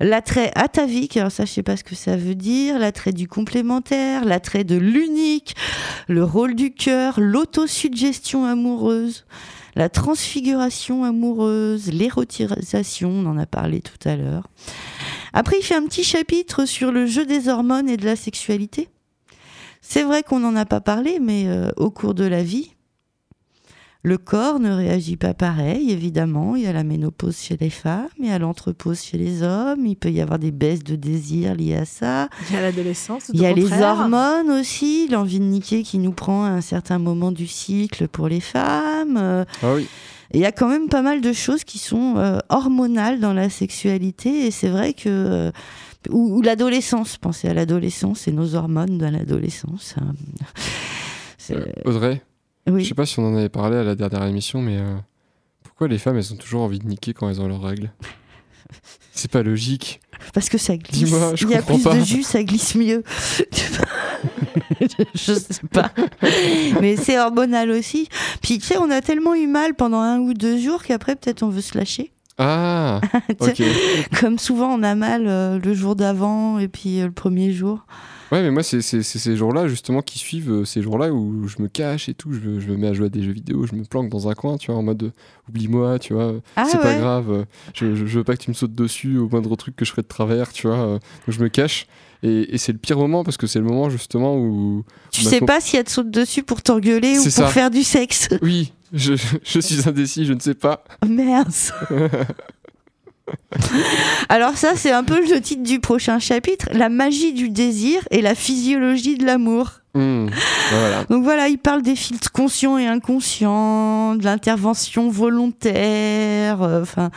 [0.00, 4.24] L'attrait atavique, alors ça je sais pas ce que ça veut dire, l'attrait du complémentaire,
[4.24, 5.54] l'attrait de l'unique,
[6.08, 9.24] le rôle du cœur, l'autosuggestion amoureuse,
[9.74, 14.48] la transfiguration amoureuse, l'érotisation, on en a parlé tout à l'heure.
[15.32, 18.88] Après il fait un petit chapitre sur le jeu des hormones et de la sexualité.
[19.80, 22.74] C'est vrai qu'on n'en a pas parlé, mais euh, au cours de la vie,
[24.02, 26.56] le corps ne réagit pas pareil, évidemment.
[26.56, 29.84] Il y a la ménopause chez les femmes, il y a l'anthropause chez les hommes,
[29.84, 32.28] il peut y avoir des baisses de désir liées à ça.
[32.48, 33.26] Il y a l'adolescence.
[33.26, 36.62] tout Il y a les hormones aussi, l'envie de niquer qui nous prend à un
[36.62, 39.18] certain moment du cycle pour les femmes.
[39.62, 39.86] Ah oui.
[40.32, 43.50] Il y a quand même pas mal de choses qui sont euh, hormonales dans la
[43.50, 45.08] sexualité et c'est vrai que...
[45.08, 45.50] euh,
[46.08, 49.96] ou, ou l'adolescence, pensez à l'adolescence et nos hormones dans l'adolescence.
[51.36, 52.22] C'est- Euh, Audrey,
[52.70, 52.84] oui.
[52.84, 54.96] je sais pas si on en avait parlé à la dernière émission, mais euh,
[55.62, 57.92] pourquoi les femmes, elles ont toujours envie de niquer quand elles ont leurs règles?
[59.12, 60.00] C'est pas logique.
[60.32, 61.08] Parce que ça glisse.
[61.34, 61.94] Je Il y a plus pas.
[61.94, 63.02] de jus, ça glisse mieux.
[65.14, 65.90] je sais pas.
[66.80, 68.08] Mais c'est hormonal aussi.
[68.42, 71.42] Puis tu sais, on a tellement eu mal pendant un ou deux jours qu'après, peut-être
[71.42, 72.12] on veut se lâcher.
[72.38, 73.00] Ah
[74.20, 77.84] Comme souvent, on a mal euh, le jour d'avant et puis euh, le premier jour.
[78.32, 81.66] Ouais, mais moi, c'est ces jours-là, justement, qui suivent euh, ces jours-là où je me
[81.68, 82.32] cache et tout.
[82.32, 84.28] Je, me- je me mets à jouer à des jeux vidéo, je me planque dans
[84.28, 85.10] un coin, tu vois, en mode euh,
[85.48, 86.34] oublie-moi, tu vois.
[86.56, 87.30] Ah c'est pas grave.
[87.30, 89.90] euh, Je, je, veux pas que tu me sautes dessus au moindre truc que je
[89.90, 90.76] ferai de travers, tu vois.
[90.78, 91.86] euh, donc je me cache.
[92.22, 94.84] Et, et c'est le pire moment parce que c'est le moment, justement, où.
[95.10, 97.46] Tu sais pas si elle te saute dessus pour t'engueuler ou pour ça.
[97.48, 98.28] faire du sexe.
[98.42, 100.84] Oui, je, je suis indécis, je ne sais pas.
[101.08, 101.48] Merde.
[104.28, 108.22] Alors ça, c'est un peu le titre du prochain chapitre, la magie du désir et
[108.22, 109.80] la physiologie de l'amour.
[109.94, 110.28] Hmm,
[110.70, 111.04] voilà.
[111.04, 117.10] Donc voilà, il parle des filtres conscients et inconscients, de l'intervention volontaire, euh, enfin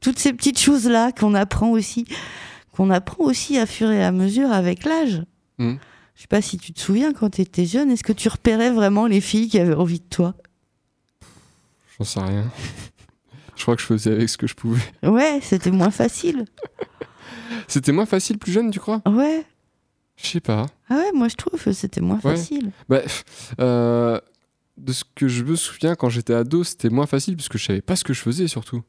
[0.00, 2.06] toutes ces petites choses là qu'on apprend aussi,
[2.72, 5.22] qu'on apprend aussi à fur et à mesure avec l'âge.
[5.58, 5.74] Hmm.
[6.14, 8.70] Je sais pas si tu te souviens quand tu étais jeune, est-ce que tu repérais
[8.70, 10.34] vraiment les filles qui avaient envie de toi?
[11.98, 12.50] J'en sais rien.
[13.56, 14.80] Je crois que je faisais avec ce que je pouvais.
[15.02, 16.44] Ouais, c'était moins facile.
[17.68, 19.02] C'était moins facile plus jeune, tu crois?
[19.06, 19.44] Ouais.
[20.16, 20.66] Je sais pas.
[20.88, 22.36] Ah ouais, moi je trouve que c'était moins Ouais.
[22.36, 22.70] facile.
[22.88, 23.00] Bah,
[23.60, 24.18] euh,
[24.76, 27.64] de ce que je me souviens quand j'étais ado, c'était moins facile parce que je
[27.64, 28.82] savais pas ce que je faisais surtout.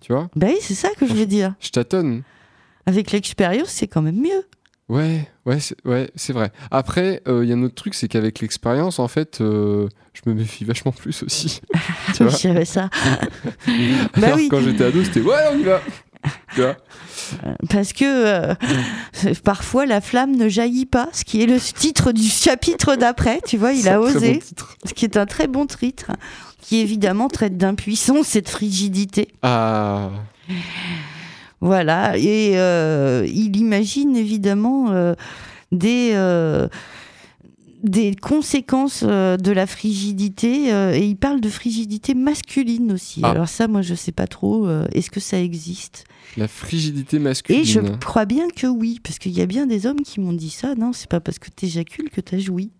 [0.00, 0.28] Tu vois?
[0.36, 1.54] Bah oui, c'est ça que je veux dire.
[1.60, 2.22] Je tâtonne.
[2.86, 4.46] Avec l'expérience, c'est quand même mieux.
[4.88, 6.52] Ouais, ouais, c'est ouais, vrai.
[6.70, 10.28] Après, euh, il y a un autre truc, c'est qu'avec l'expérience, en fait, euh, je
[10.28, 11.60] me méfie vachement plus aussi.
[12.14, 12.90] tu vois j'avais ça.
[13.66, 13.72] bah
[14.16, 14.48] Alors oui.
[14.50, 15.80] quand j'étais ado, c'était ouais, on y va.
[16.54, 16.76] tu vois
[17.70, 18.54] Parce que euh,
[19.44, 23.56] parfois la flamme ne jaillit pas, ce qui est le titre du chapitre d'après, tu
[23.56, 26.10] vois, il a osé, bon ce qui est un très bon titre,
[26.60, 29.28] qui évidemment traite d'impuissance et de frigidité.
[29.42, 30.10] Ah,
[31.62, 35.14] Voilà, et euh, il imagine évidemment euh,
[35.70, 36.66] des, euh,
[37.84, 43.20] des conséquences de la frigidité, et il parle de frigidité masculine aussi.
[43.22, 43.30] Ah.
[43.30, 46.04] Alors ça, moi, je sais pas trop, est-ce que ça existe?
[46.36, 47.62] La frigidité masculine.
[47.62, 50.32] Et je crois bien que oui, parce qu'il y a bien des hommes qui m'ont
[50.32, 50.74] dit ça.
[50.74, 52.72] Non, c'est pas parce que t'éjacules que t'as joui.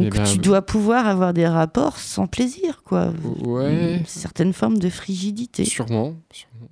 [0.00, 3.12] Donc Eh ben, tu dois pouvoir avoir des rapports sans plaisir, quoi.
[3.44, 3.98] Ouais.
[3.98, 5.64] Une certaine forme de frigidité.
[5.64, 6.68] Sûrement, sûrement.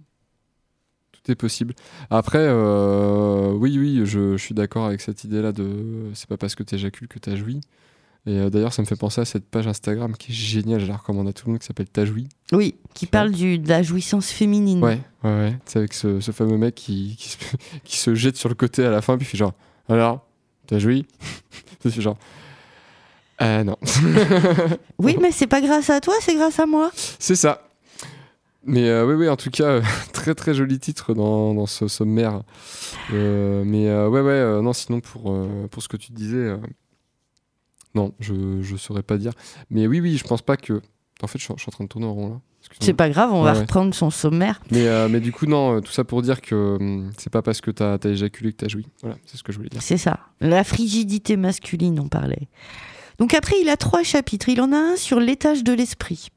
[1.25, 1.75] Tout est possible.
[2.11, 6.55] Après, euh, oui, oui, je, je suis d'accord avec cette idée-là de c'est pas parce
[6.55, 7.61] que t'éjacules que t'as joui.
[8.25, 10.87] Et euh, d'ailleurs, ça me fait penser à cette page Instagram qui est géniale, je
[10.87, 12.29] la recommande à tout le monde, qui s'appelle T'as joui.
[12.53, 14.83] Oui, qui parle du, de la jouissance féminine.
[14.83, 15.59] Ouais, ouais, ouais.
[15.65, 17.39] C'est avec ce, ce fameux mec qui, qui, se,
[17.85, 19.55] qui se jette sur le côté à la fin, puis il fait genre
[19.89, 20.25] Alors,
[20.67, 21.07] t'as joui?
[21.81, 22.17] Fait genre
[23.39, 23.77] Ah non.
[24.99, 26.93] Oui, mais c'est pas grâce à toi, c'est grâce à moi.
[26.95, 27.72] C'est ça.
[28.65, 29.83] Mais euh, oui, oui, en tout cas, euh,
[30.13, 32.43] très très joli titre dans, dans ce sommaire.
[33.13, 35.37] Euh, mais ouais, ouais, non, sinon pour,
[35.71, 36.57] pour ce que tu disais,
[37.95, 39.33] Non, je, je saurais pas dire.
[39.71, 40.81] Mais oui, oui, je pense pas que.
[41.23, 42.41] En fait, je suis, je suis en train de tourner en rond là.
[42.81, 44.61] C'est pas grave, on va Ouais, reprendre son sommaire.
[44.71, 47.73] Mais, euh, mais du coup, non, tout ça pour dire que c'est pas parce que
[47.73, 48.87] t'as as éjaculé que t'as joui.
[49.03, 49.83] Voilà, c'est ce que je voulais dire.
[49.83, 50.21] C'est ça.
[50.41, 52.49] La frigidité masculine, on parlait.
[53.19, 54.49] Donc après, il a trois chapitres.
[54.49, 56.29] Il en a un sur l'étage de l'esprit.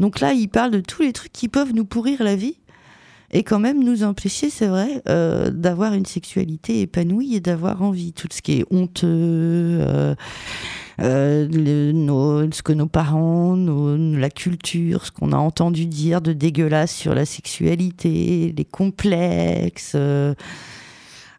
[0.00, 2.56] Donc là, il parle de tous les trucs qui peuvent nous pourrir la vie
[3.32, 8.12] et quand même nous empêcher, c'est vrai, euh, d'avoir une sexualité épanouie et d'avoir envie.
[8.12, 10.14] Tout ce qui est honteux, euh,
[11.00, 17.14] euh, ce que nos parents, la culture, ce qu'on a entendu dire de dégueulasse sur
[17.14, 19.96] la sexualité, les complexes.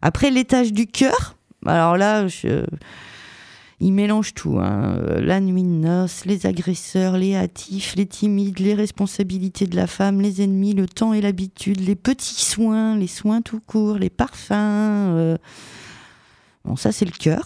[0.00, 1.36] Après, l'étage du cœur.
[1.66, 2.64] Alors là, je-
[3.80, 4.58] il mélange tout.
[4.60, 4.96] hein.
[4.98, 9.86] Euh, La nuit de noces, les agresseurs, les hâtifs, les timides, les responsabilités de la
[9.86, 14.10] femme, les ennemis, le temps et l'habitude, les petits soins, les soins tout court, les
[14.10, 14.52] parfums.
[14.52, 15.36] euh.
[16.64, 17.42] Bon, ça, c'est le cœur.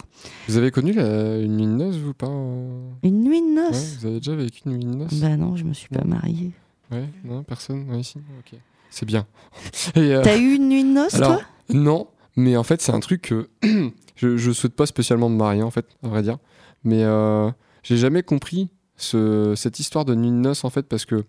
[0.47, 3.97] Vous avez connu la- une nuit de noces, vous pas Une nuit de Ouais, noces
[4.01, 5.15] Vous avez déjà vécu une nuit de noces?
[5.15, 6.51] Bah non, je me suis pas mariée.
[6.91, 8.59] Ouais, non, personne ouais, ici Ok.
[8.91, 9.27] C'est bien.
[9.97, 11.43] Euh, T'as eu une nuit de noces, Alors, toi?
[11.73, 12.07] non,
[12.37, 13.49] mais en fait, c'est un truc que
[14.17, 16.39] je, je souhaite pas spécialement me marier, en fait, à vrai dire.
[16.85, 17.51] Mais euh,
[17.83, 21.25] j'ai jamais compris ce- cette histoire de nuit de noces, en fait, parce que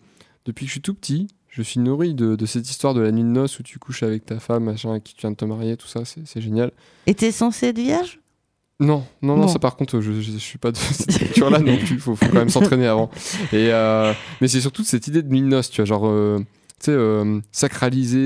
[0.46, 3.12] depuis que je suis tout petit, je suis nourri de, de cette histoire de la
[3.12, 5.36] nuit de noces où tu couches avec ta femme, machin, avec qui tu viens de
[5.36, 6.72] te marier, tout ça, c'est génial.
[7.08, 8.20] Et t'es censée être vierge?
[8.80, 9.48] Non, non, non, Bon.
[9.48, 11.98] ça par contre, je, je, je suis pas de cette culture-là non plus.
[12.00, 13.10] Faut, faut quand même s'entraîner avant.
[13.52, 16.38] Et euh, mais c'est surtout cette idée de nuit de noces, tu vois, genre, euh,
[16.80, 18.20] tu sais, euh, sacraliser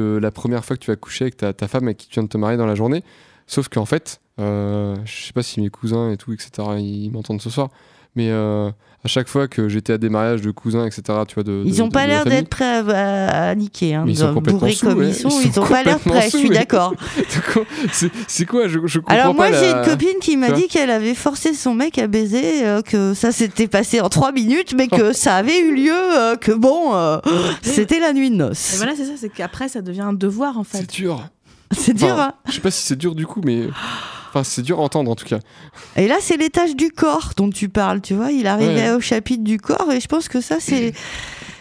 [0.00, 2.28] la première fois que tu vas coucher avec ta, femme avec qui tu viens de
[2.28, 3.02] te marier dans la journée.
[3.46, 7.42] Sauf qu'en fait, euh, je sais pas si mes cousins et tout, etc., ils m'entendent
[7.42, 7.68] ce soir.
[8.14, 8.70] Mais euh,
[9.04, 11.76] à chaque fois que j'étais à des mariages de cousins, etc., tu vois, de, Ils
[11.76, 13.94] de- ont de- pas l'air d'être prêts à, à- à niquer.
[13.94, 15.08] Hein, ils sont complètement sous, comme ouais.
[15.08, 16.94] ils sont, Ils ils sont ont pas l'air prêts, je suis d'accord.
[18.28, 18.66] c'est quoi?
[18.68, 21.54] Je, je comprends Alors moi j'ai la- une copine qui m'a dit qu'elle avait forcé
[21.54, 25.36] son mec à baiser, euh, que ça s'était passé en trois minutes, mais que ça
[25.36, 27.18] avait eu lieu, euh, que bon, euh,
[27.62, 28.74] c'était la nuit de Et noces.
[28.76, 30.78] voilà, c'est ça, c'est qu'après, ça devient un devoir, en fait.
[30.78, 31.22] C'est dur.
[31.76, 33.64] C'est dur, Enfin, hein Je sais pas si c'est dur du coup, mais.
[34.34, 35.38] Enfin, c'est dur à entendre en tout cas.
[35.96, 38.96] Et là c'est l'étage du corps dont tu parles, tu vois, il arrivait Ouais.
[38.96, 40.92] au chapitre du corps et je pense que ça c'est...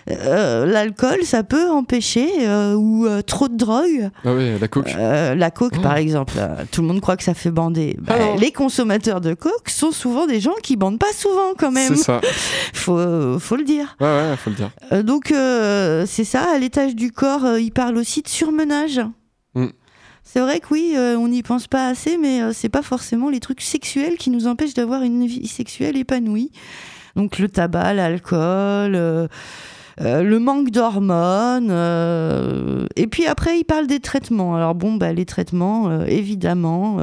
[0.10, 4.92] euh, L'alcool, ça peut empêcher, euh, ou euh, trop de drogue, Ah ouais, la coke.
[4.98, 7.96] La coke, par exemple, euh, tout le monde croit que ça fait bander.
[8.02, 11.72] Bah, Ah les consommateurs de coke sont souvent des gens qui bandent pas souvent, quand
[11.72, 11.96] même.
[11.96, 12.22] C'est ça.
[12.74, 13.96] Faut, faut le dire.
[14.02, 14.72] Ouais, ouais, faut le dire.
[15.04, 15.28] Donc,
[16.08, 16.48] c'est ça.
[16.54, 19.00] À l'étage du corps, il parle aussi de surmenage.
[20.24, 23.30] C'est vrai que oui, euh, on n'y pense pas assez, mais euh, c'est pas forcément
[23.30, 26.52] les trucs sexuels qui nous empêchent d'avoir une vie sexuelle épanouie.
[27.16, 29.28] Donc le tabac, l'alcool, euh,
[30.02, 31.70] euh, le manque d'hormones.
[32.96, 34.56] et puis après, il parle des traitements.
[34.56, 36.98] Alors bon, bah, les traitements, évidemment,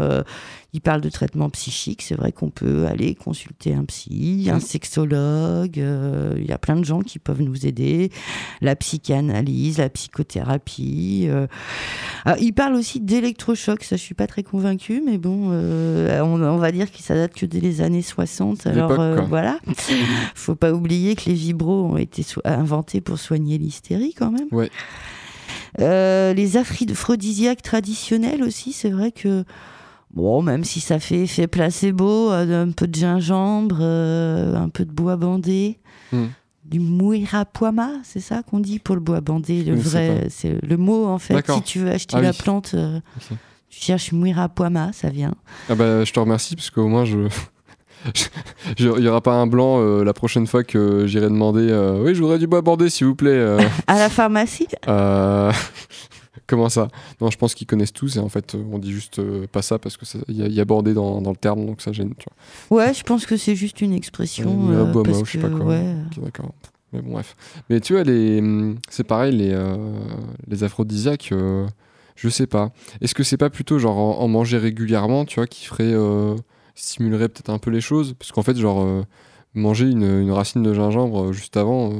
[0.73, 2.03] il parle de traitements psychiques.
[2.03, 5.79] C'est vrai qu'on peut aller consulter un psy, un sexologue.
[5.81, 8.11] euh, Il y a plein de gens qui peuvent nous aider.
[8.61, 11.27] La psychanalyse, la psychothérapie.
[11.29, 11.47] euh.
[12.25, 13.83] Ah, il parle aussi d'électrochoc.
[13.85, 17.15] Ça, je suis pas très convaincue, mais bon, euh, on, on va dire que ça
[17.15, 18.67] date que des les années 60.
[18.67, 19.59] Alors voilà.
[20.35, 24.49] Faut pas oublier que les vibros ont été so- inventés pour soigner l'hystérie quand même.
[24.53, 24.71] Ouais.
[25.81, 29.45] Euh, les aphrodisiaques traditionnels aussi, c'est vrai que
[30.15, 34.85] bon, même si ça fait effet placebo, euh, un peu de gingembre, euh, un peu
[34.85, 35.79] de bois bandé,
[36.13, 36.27] Hmm.
[36.65, 40.77] du muirapuama, c'est ça qu'on dit pour le bois bandé, le Je vrai, c'est le
[40.77, 41.49] mot en fait.
[41.51, 42.37] Si tu veux acheter Ah la oui.
[42.37, 42.99] plante, euh,
[43.69, 45.35] tu cherches muirapuama, ça vient.
[45.69, 47.29] Ah bah, je te remercie parce qu'au moins, je.
[48.79, 52.15] Il y aura pas un blanc euh, la prochaine fois que j'irai demander euh, Oui,
[52.15, 53.57] je voudrais du bois bordé, s'il vous plaît.
[53.87, 54.67] À la pharmacie,
[56.51, 56.89] Comment ça?
[57.21, 59.63] Non, je pense qu'ils connaissent tous et en fait, euh, on dit juste euh, pas
[59.63, 62.13] ça parce qu'il y, a- y a bordé dans, dans le terme donc ça gêne.
[62.19, 62.27] Tu
[62.69, 62.79] vois.
[62.79, 64.51] ouais, je pense que c'est juste une expression.
[64.51, 65.67] Euh, Muirapuama, parce je sais pas que, quoi.
[65.67, 66.51] ouais, d'accord.
[66.93, 67.37] Mais bon, bref.
[67.71, 69.77] Mais tu vois, les, hum, c'est pareil, les, euh,
[70.49, 71.69] les aphrodisiaques, euh,
[72.17, 72.73] je sais pas.
[73.01, 75.85] Est-ce que c'est pas plutôt genre en, en manger régulièrement, tu vois, qui ferait.
[75.95, 76.35] euh,
[76.75, 78.15] stimulerait peut-être un peu les choses?
[78.19, 79.03] Parce qu'en fait, genre, euh,
[79.55, 81.93] manger une, une racine de gingembre euh, juste avant.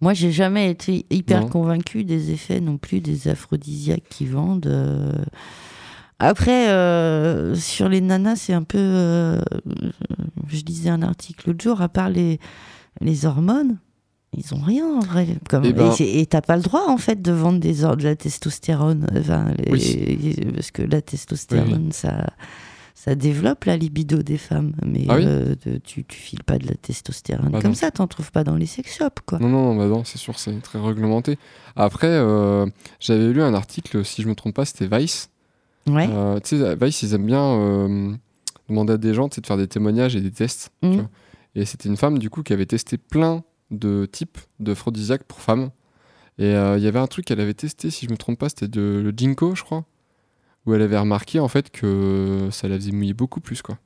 [0.00, 1.48] Moi, j'ai jamais été hyper Non.
[1.48, 4.66] convaincue des effets non plus des aphrodisiaques qui vendent.
[4.66, 5.12] euh.
[6.20, 8.78] Après, euh, sur les nanas, c'est un peu.
[8.78, 9.40] euh,
[10.48, 12.38] Je lisais un article l'autre jour, à part les,
[13.00, 13.78] les hormones,
[14.36, 15.26] ils ont rien en vrai.
[15.48, 18.02] Comme, Eh ben- et et t'as pas le droit en fait de vendre des, de
[18.02, 19.06] la testostérone.
[19.16, 22.26] Enfin, les- Parce que la testostérone, ça.
[23.00, 26.58] Ça développe la libido des femmes, mais Ah oui euh, de- tu, tu files pas
[26.58, 27.76] de la testostérone Bah comme non.
[27.76, 29.38] ça, t'en trouves pas dans les sex shops, quoi.
[29.38, 31.38] Non, non, bah non, c'est sûr, c'est très réglementé.
[31.76, 32.66] Après, euh,
[32.98, 35.30] j'avais lu un article, si je me trompe pas, c'était Vice.
[35.86, 36.08] Ouais.
[36.10, 38.18] Euh, tu sais, Vice, ils aiment bien
[38.68, 40.70] demandait à des gens de faire des témoignages et des tests.
[40.82, 41.08] tu vois.
[41.54, 45.70] Et c'était une femme, du coup, qui avait testé plein de types d'aphrodisiaques pour femmes.
[46.38, 48.66] Et il y avait un truc qu'elle avait testé, si je me trompe pas, c'était
[48.68, 49.84] de, le ginkgo, je crois.
[50.68, 53.78] Où elle avait remarqué, en fait, que ça la faisait mouiller beaucoup plus, quoi.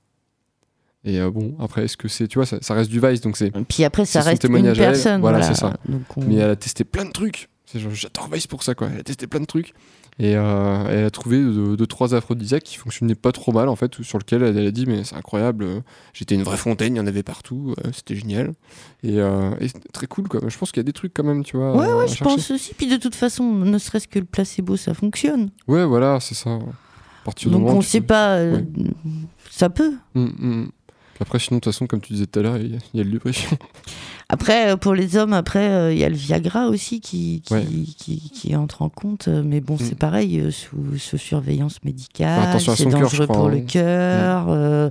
[1.04, 2.26] Et euh, bon, après, est-ce que c'est.
[2.26, 3.52] Tu vois, ça, ça reste du Vice, donc c'est.
[3.68, 5.20] Puis après, ça reste une personne.
[5.20, 5.54] Voilà, voilà.
[5.54, 5.76] c'est ça.
[6.16, 7.48] On- Mais elle a testé plein de trucs.
[7.74, 8.88] J'adore Vice pour ça, quoi.
[8.92, 9.72] Elle a testé plein de trucs.
[10.18, 13.76] Et euh, elle a trouvé deux, deux, trois aphrodisiaques qui fonctionnaient pas trop mal, en
[13.76, 15.80] fait, sur lequel elle, elle a dit, mais c'est incroyable, euh,
[16.12, 18.52] j'étais une vraie fontaine, il y en avait partout, euh, c'était génial.
[19.02, 19.18] Et,
[19.94, 20.40] très cool, quoi.
[20.46, 21.74] Je pense qu'il y a des trucs quand même, tu vois.
[21.74, 22.24] Ouais, ouais, je chercher.
[22.24, 22.74] pense aussi.
[22.74, 25.48] Puis de toute façon, ne serait-ce que le placebo, ça fonctionne.
[25.66, 26.50] Ouais, voilà, c'est ça.
[26.50, 28.36] À partir du Donc moment on sait peux- pas.
[28.44, 28.64] Ouais.
[29.50, 29.94] Ça peut.
[30.14, 30.68] Mm, mm.
[31.20, 33.04] Après, sinon, de toute façon, comme tu disais tout à l'heure, il y, y a
[33.04, 33.56] le lubrifiant.
[34.32, 37.52] Après, euh, pour les hommes, après, euh, il y a le Viagra aussi qui, qui,
[37.54, 37.64] Ouais.
[37.64, 39.28] qui, qui entre en compte.
[39.28, 42.58] euh, Mais bon, c'est pareil, euh, sous, sous surveillance médicale.
[42.58, 44.46] C'est dangereux crois, pour le cœur.
[44.48, 44.88] euh,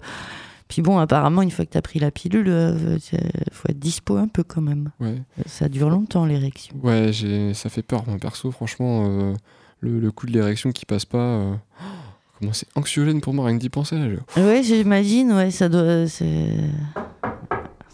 [0.68, 3.20] Puis bon, apparemment, une fois que tu as pris la pilule, il
[3.52, 4.92] faut être dispo un peu quand même.
[5.00, 5.16] Ouais.
[5.48, 6.76] Ça dure longtemps, l'érection.
[6.84, 7.54] Ouais, j'ai...
[7.56, 9.06] ça fait peur, moi, perso, franchement.
[9.08, 9.34] euh,
[9.80, 11.18] le, le coup de l'érection qui passe pas.
[11.18, 11.54] euh,
[12.40, 13.96] Comment c'est anxiogène pour moi, rien que d'y penser.
[13.98, 16.06] là, je- Ouais, j'imagine, ouais, ça doit,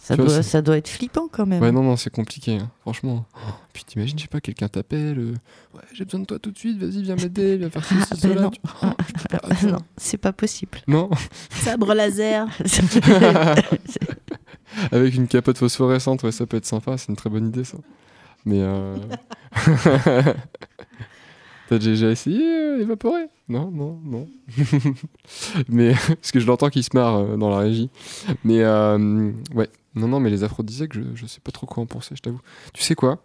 [0.07, 1.61] ça, vois, doit, ça doit être flippant quand même.
[1.61, 3.25] Ouais, non, non, c'est compliqué, hein, franchement.
[3.73, 5.19] Puis t'imagines, je sais pas, quelqu'un t'appelle.
[5.19, 5.33] euh,
[5.75, 8.15] ouais, j'ai besoin de toi tout de suite, vas-y, viens m'aider, viens faire ceci, Ah,
[8.15, 8.35] cela.
[8.35, 8.49] ben non.
[8.49, 8.87] tu- Oh,
[9.43, 10.79] Ah, non, c'est pas possible.
[10.87, 11.09] Non,
[11.51, 12.47] Sabre laser.
[14.91, 17.77] avec une capote phosphorescente, ouais, ça peut être sympa, c'est une très bonne idée ça.
[18.45, 18.95] Mais euh...
[21.69, 24.27] T'as déjà essayé euh, évaporer Non, non, non.
[25.69, 27.89] mais parce que je l'entends qui se marre euh, dans la régie.
[28.43, 31.85] Mais euh, ouais, non, non, mais les aphrodisiaques, je, je sais pas trop quoi en
[31.85, 32.39] penser, je t'avoue.
[32.73, 33.21] Tu sais quoi?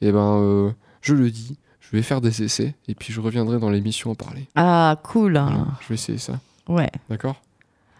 [0.00, 0.70] Eh ben, euh,
[1.02, 4.14] je le dis, je vais faire des essais et puis je reviendrai dans l'émission en
[4.14, 4.46] parler.
[4.54, 5.36] Ah, cool.
[5.36, 5.46] hein.
[5.46, 6.40] Voilà, je vais essayer ça.
[6.68, 6.90] Ouais.
[7.10, 7.42] D'accord?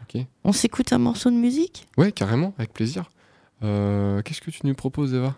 [0.03, 0.23] Ok.
[0.45, 1.87] On s'écoute un morceau de musique?
[1.99, 3.11] Ouais, carrément, avec plaisir.
[3.63, 5.35] Euh, Qu'est-ce que tu nous proposes, Eva?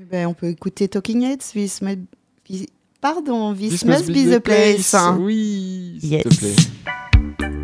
[0.00, 2.66] Eh ben, on peut écouter Talking Heads, This
[3.02, 4.94] Pardon, This, This must, be, the place.
[5.18, 6.22] Oui, s'il Yes.
[6.22, 7.61] te plaît.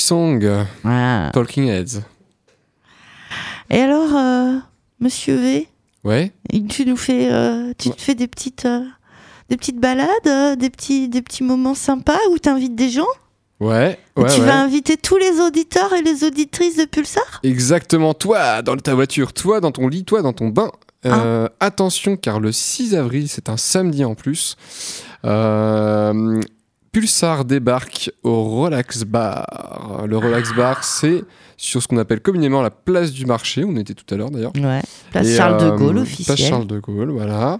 [0.00, 0.44] Song,
[0.84, 1.30] Ah.
[1.32, 2.02] Talking Heads.
[3.70, 4.58] Et alors, euh,
[5.00, 5.68] Monsieur V,
[6.04, 6.32] Ouais.
[6.70, 8.84] tu nous fais, euh, tu te fais des petites, euh,
[9.48, 13.06] des petites balades, euh, des petits, des petits moments sympas où t'invites des gens?
[13.60, 13.98] Ouais.
[14.16, 14.46] Ouais, tu ouais.
[14.46, 17.40] vas inviter tous les auditeurs et les auditrices de Pulsar?
[17.42, 20.70] Exactement, toi dans ta voiture, toi dans ton lit, toi dans ton bain.
[21.06, 24.56] Euh, Attention, car le 6 avril, c'est un samedi en plus.
[25.26, 26.40] euh,
[26.94, 30.04] Pulsar débarque au Relax Bar.
[30.06, 31.24] Le Relax Bar, c'est
[31.56, 33.64] sur ce qu'on appelle communément la place du marché.
[33.64, 34.52] On était tout à l'heure d'ailleurs.
[34.54, 34.80] Ouais.
[35.10, 36.38] Place Et, Charles de euh, Gaulle, Place officielle.
[36.38, 37.58] Charles de Gaulle, voilà.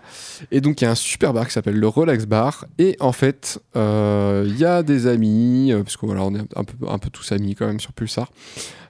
[0.52, 2.66] Et donc, il y a un super bar qui s'appelle le Relax Bar.
[2.78, 6.46] Et en fait, euh, il y a des amis, euh, parce que voilà, on est
[6.54, 8.30] un peu, un peu tous amis quand même sur Pulsar,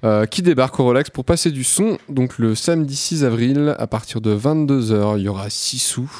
[0.04, 1.96] euh, qui débarquent au Relax pour passer du son.
[2.10, 6.10] Donc, le samedi 6 avril, à partir de 22h, il y aura Sissou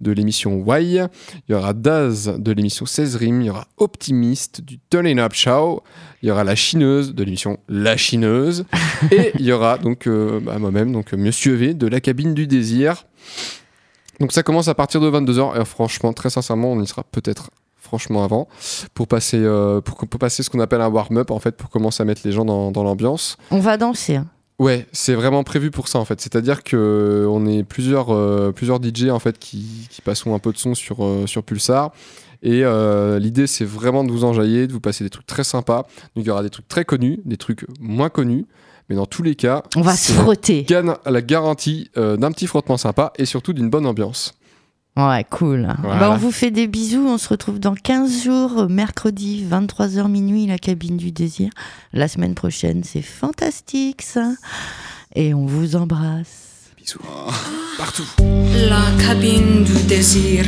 [0.00, 1.08] de l'émission Why, il
[1.48, 5.82] y aura Daz de l'émission 16 rimes, il y aura Optimiste du Turning Up Show,
[6.22, 8.64] il y aura La Chineuse de l'émission La Chineuse,
[9.10, 12.34] et il y aura donc euh, bah, moi-même, donc euh, Monsieur V de la cabine
[12.34, 13.06] du désir.
[14.20, 17.50] Donc ça commence à partir de 22h, et franchement, très sincèrement, on y sera peut-être
[17.76, 18.48] franchement avant,
[18.94, 22.02] pour passer, euh, pour, pour passer ce qu'on appelle un warm-up, en fait, pour commencer
[22.02, 23.36] à mettre les gens dans, dans l'ambiance.
[23.50, 24.20] On va danser.
[24.60, 26.20] Ouais, c'est vraiment prévu pour ça en fait.
[26.20, 30.38] C'est-à-dire que euh, on est plusieurs, euh, plusieurs DJ en fait qui, qui passons un
[30.38, 31.92] peu de son sur, euh, sur Pulsar.
[32.42, 35.86] Et euh, l'idée c'est vraiment de vous enjailler, de vous passer des trucs très sympas.
[36.14, 38.46] Donc il y aura des trucs très connus, des trucs moins connus.
[38.90, 40.66] Mais dans tous les cas, On va se frotter.
[41.06, 44.34] la garantie d'un petit frottement sympa et surtout d'une bonne ambiance.
[44.96, 45.74] Ouais, cool.
[45.82, 45.98] Voilà.
[45.98, 47.06] Bah, on vous fait des bisous.
[47.06, 51.50] On se retrouve dans 15 jours, mercredi, 23h minuit, la cabine du désir.
[51.92, 54.32] La semaine prochaine, c'est fantastique ça.
[55.16, 56.70] Et on vous embrasse.
[56.76, 57.00] Bisous.
[57.76, 58.06] Partout.
[58.68, 60.44] La cabine du désir.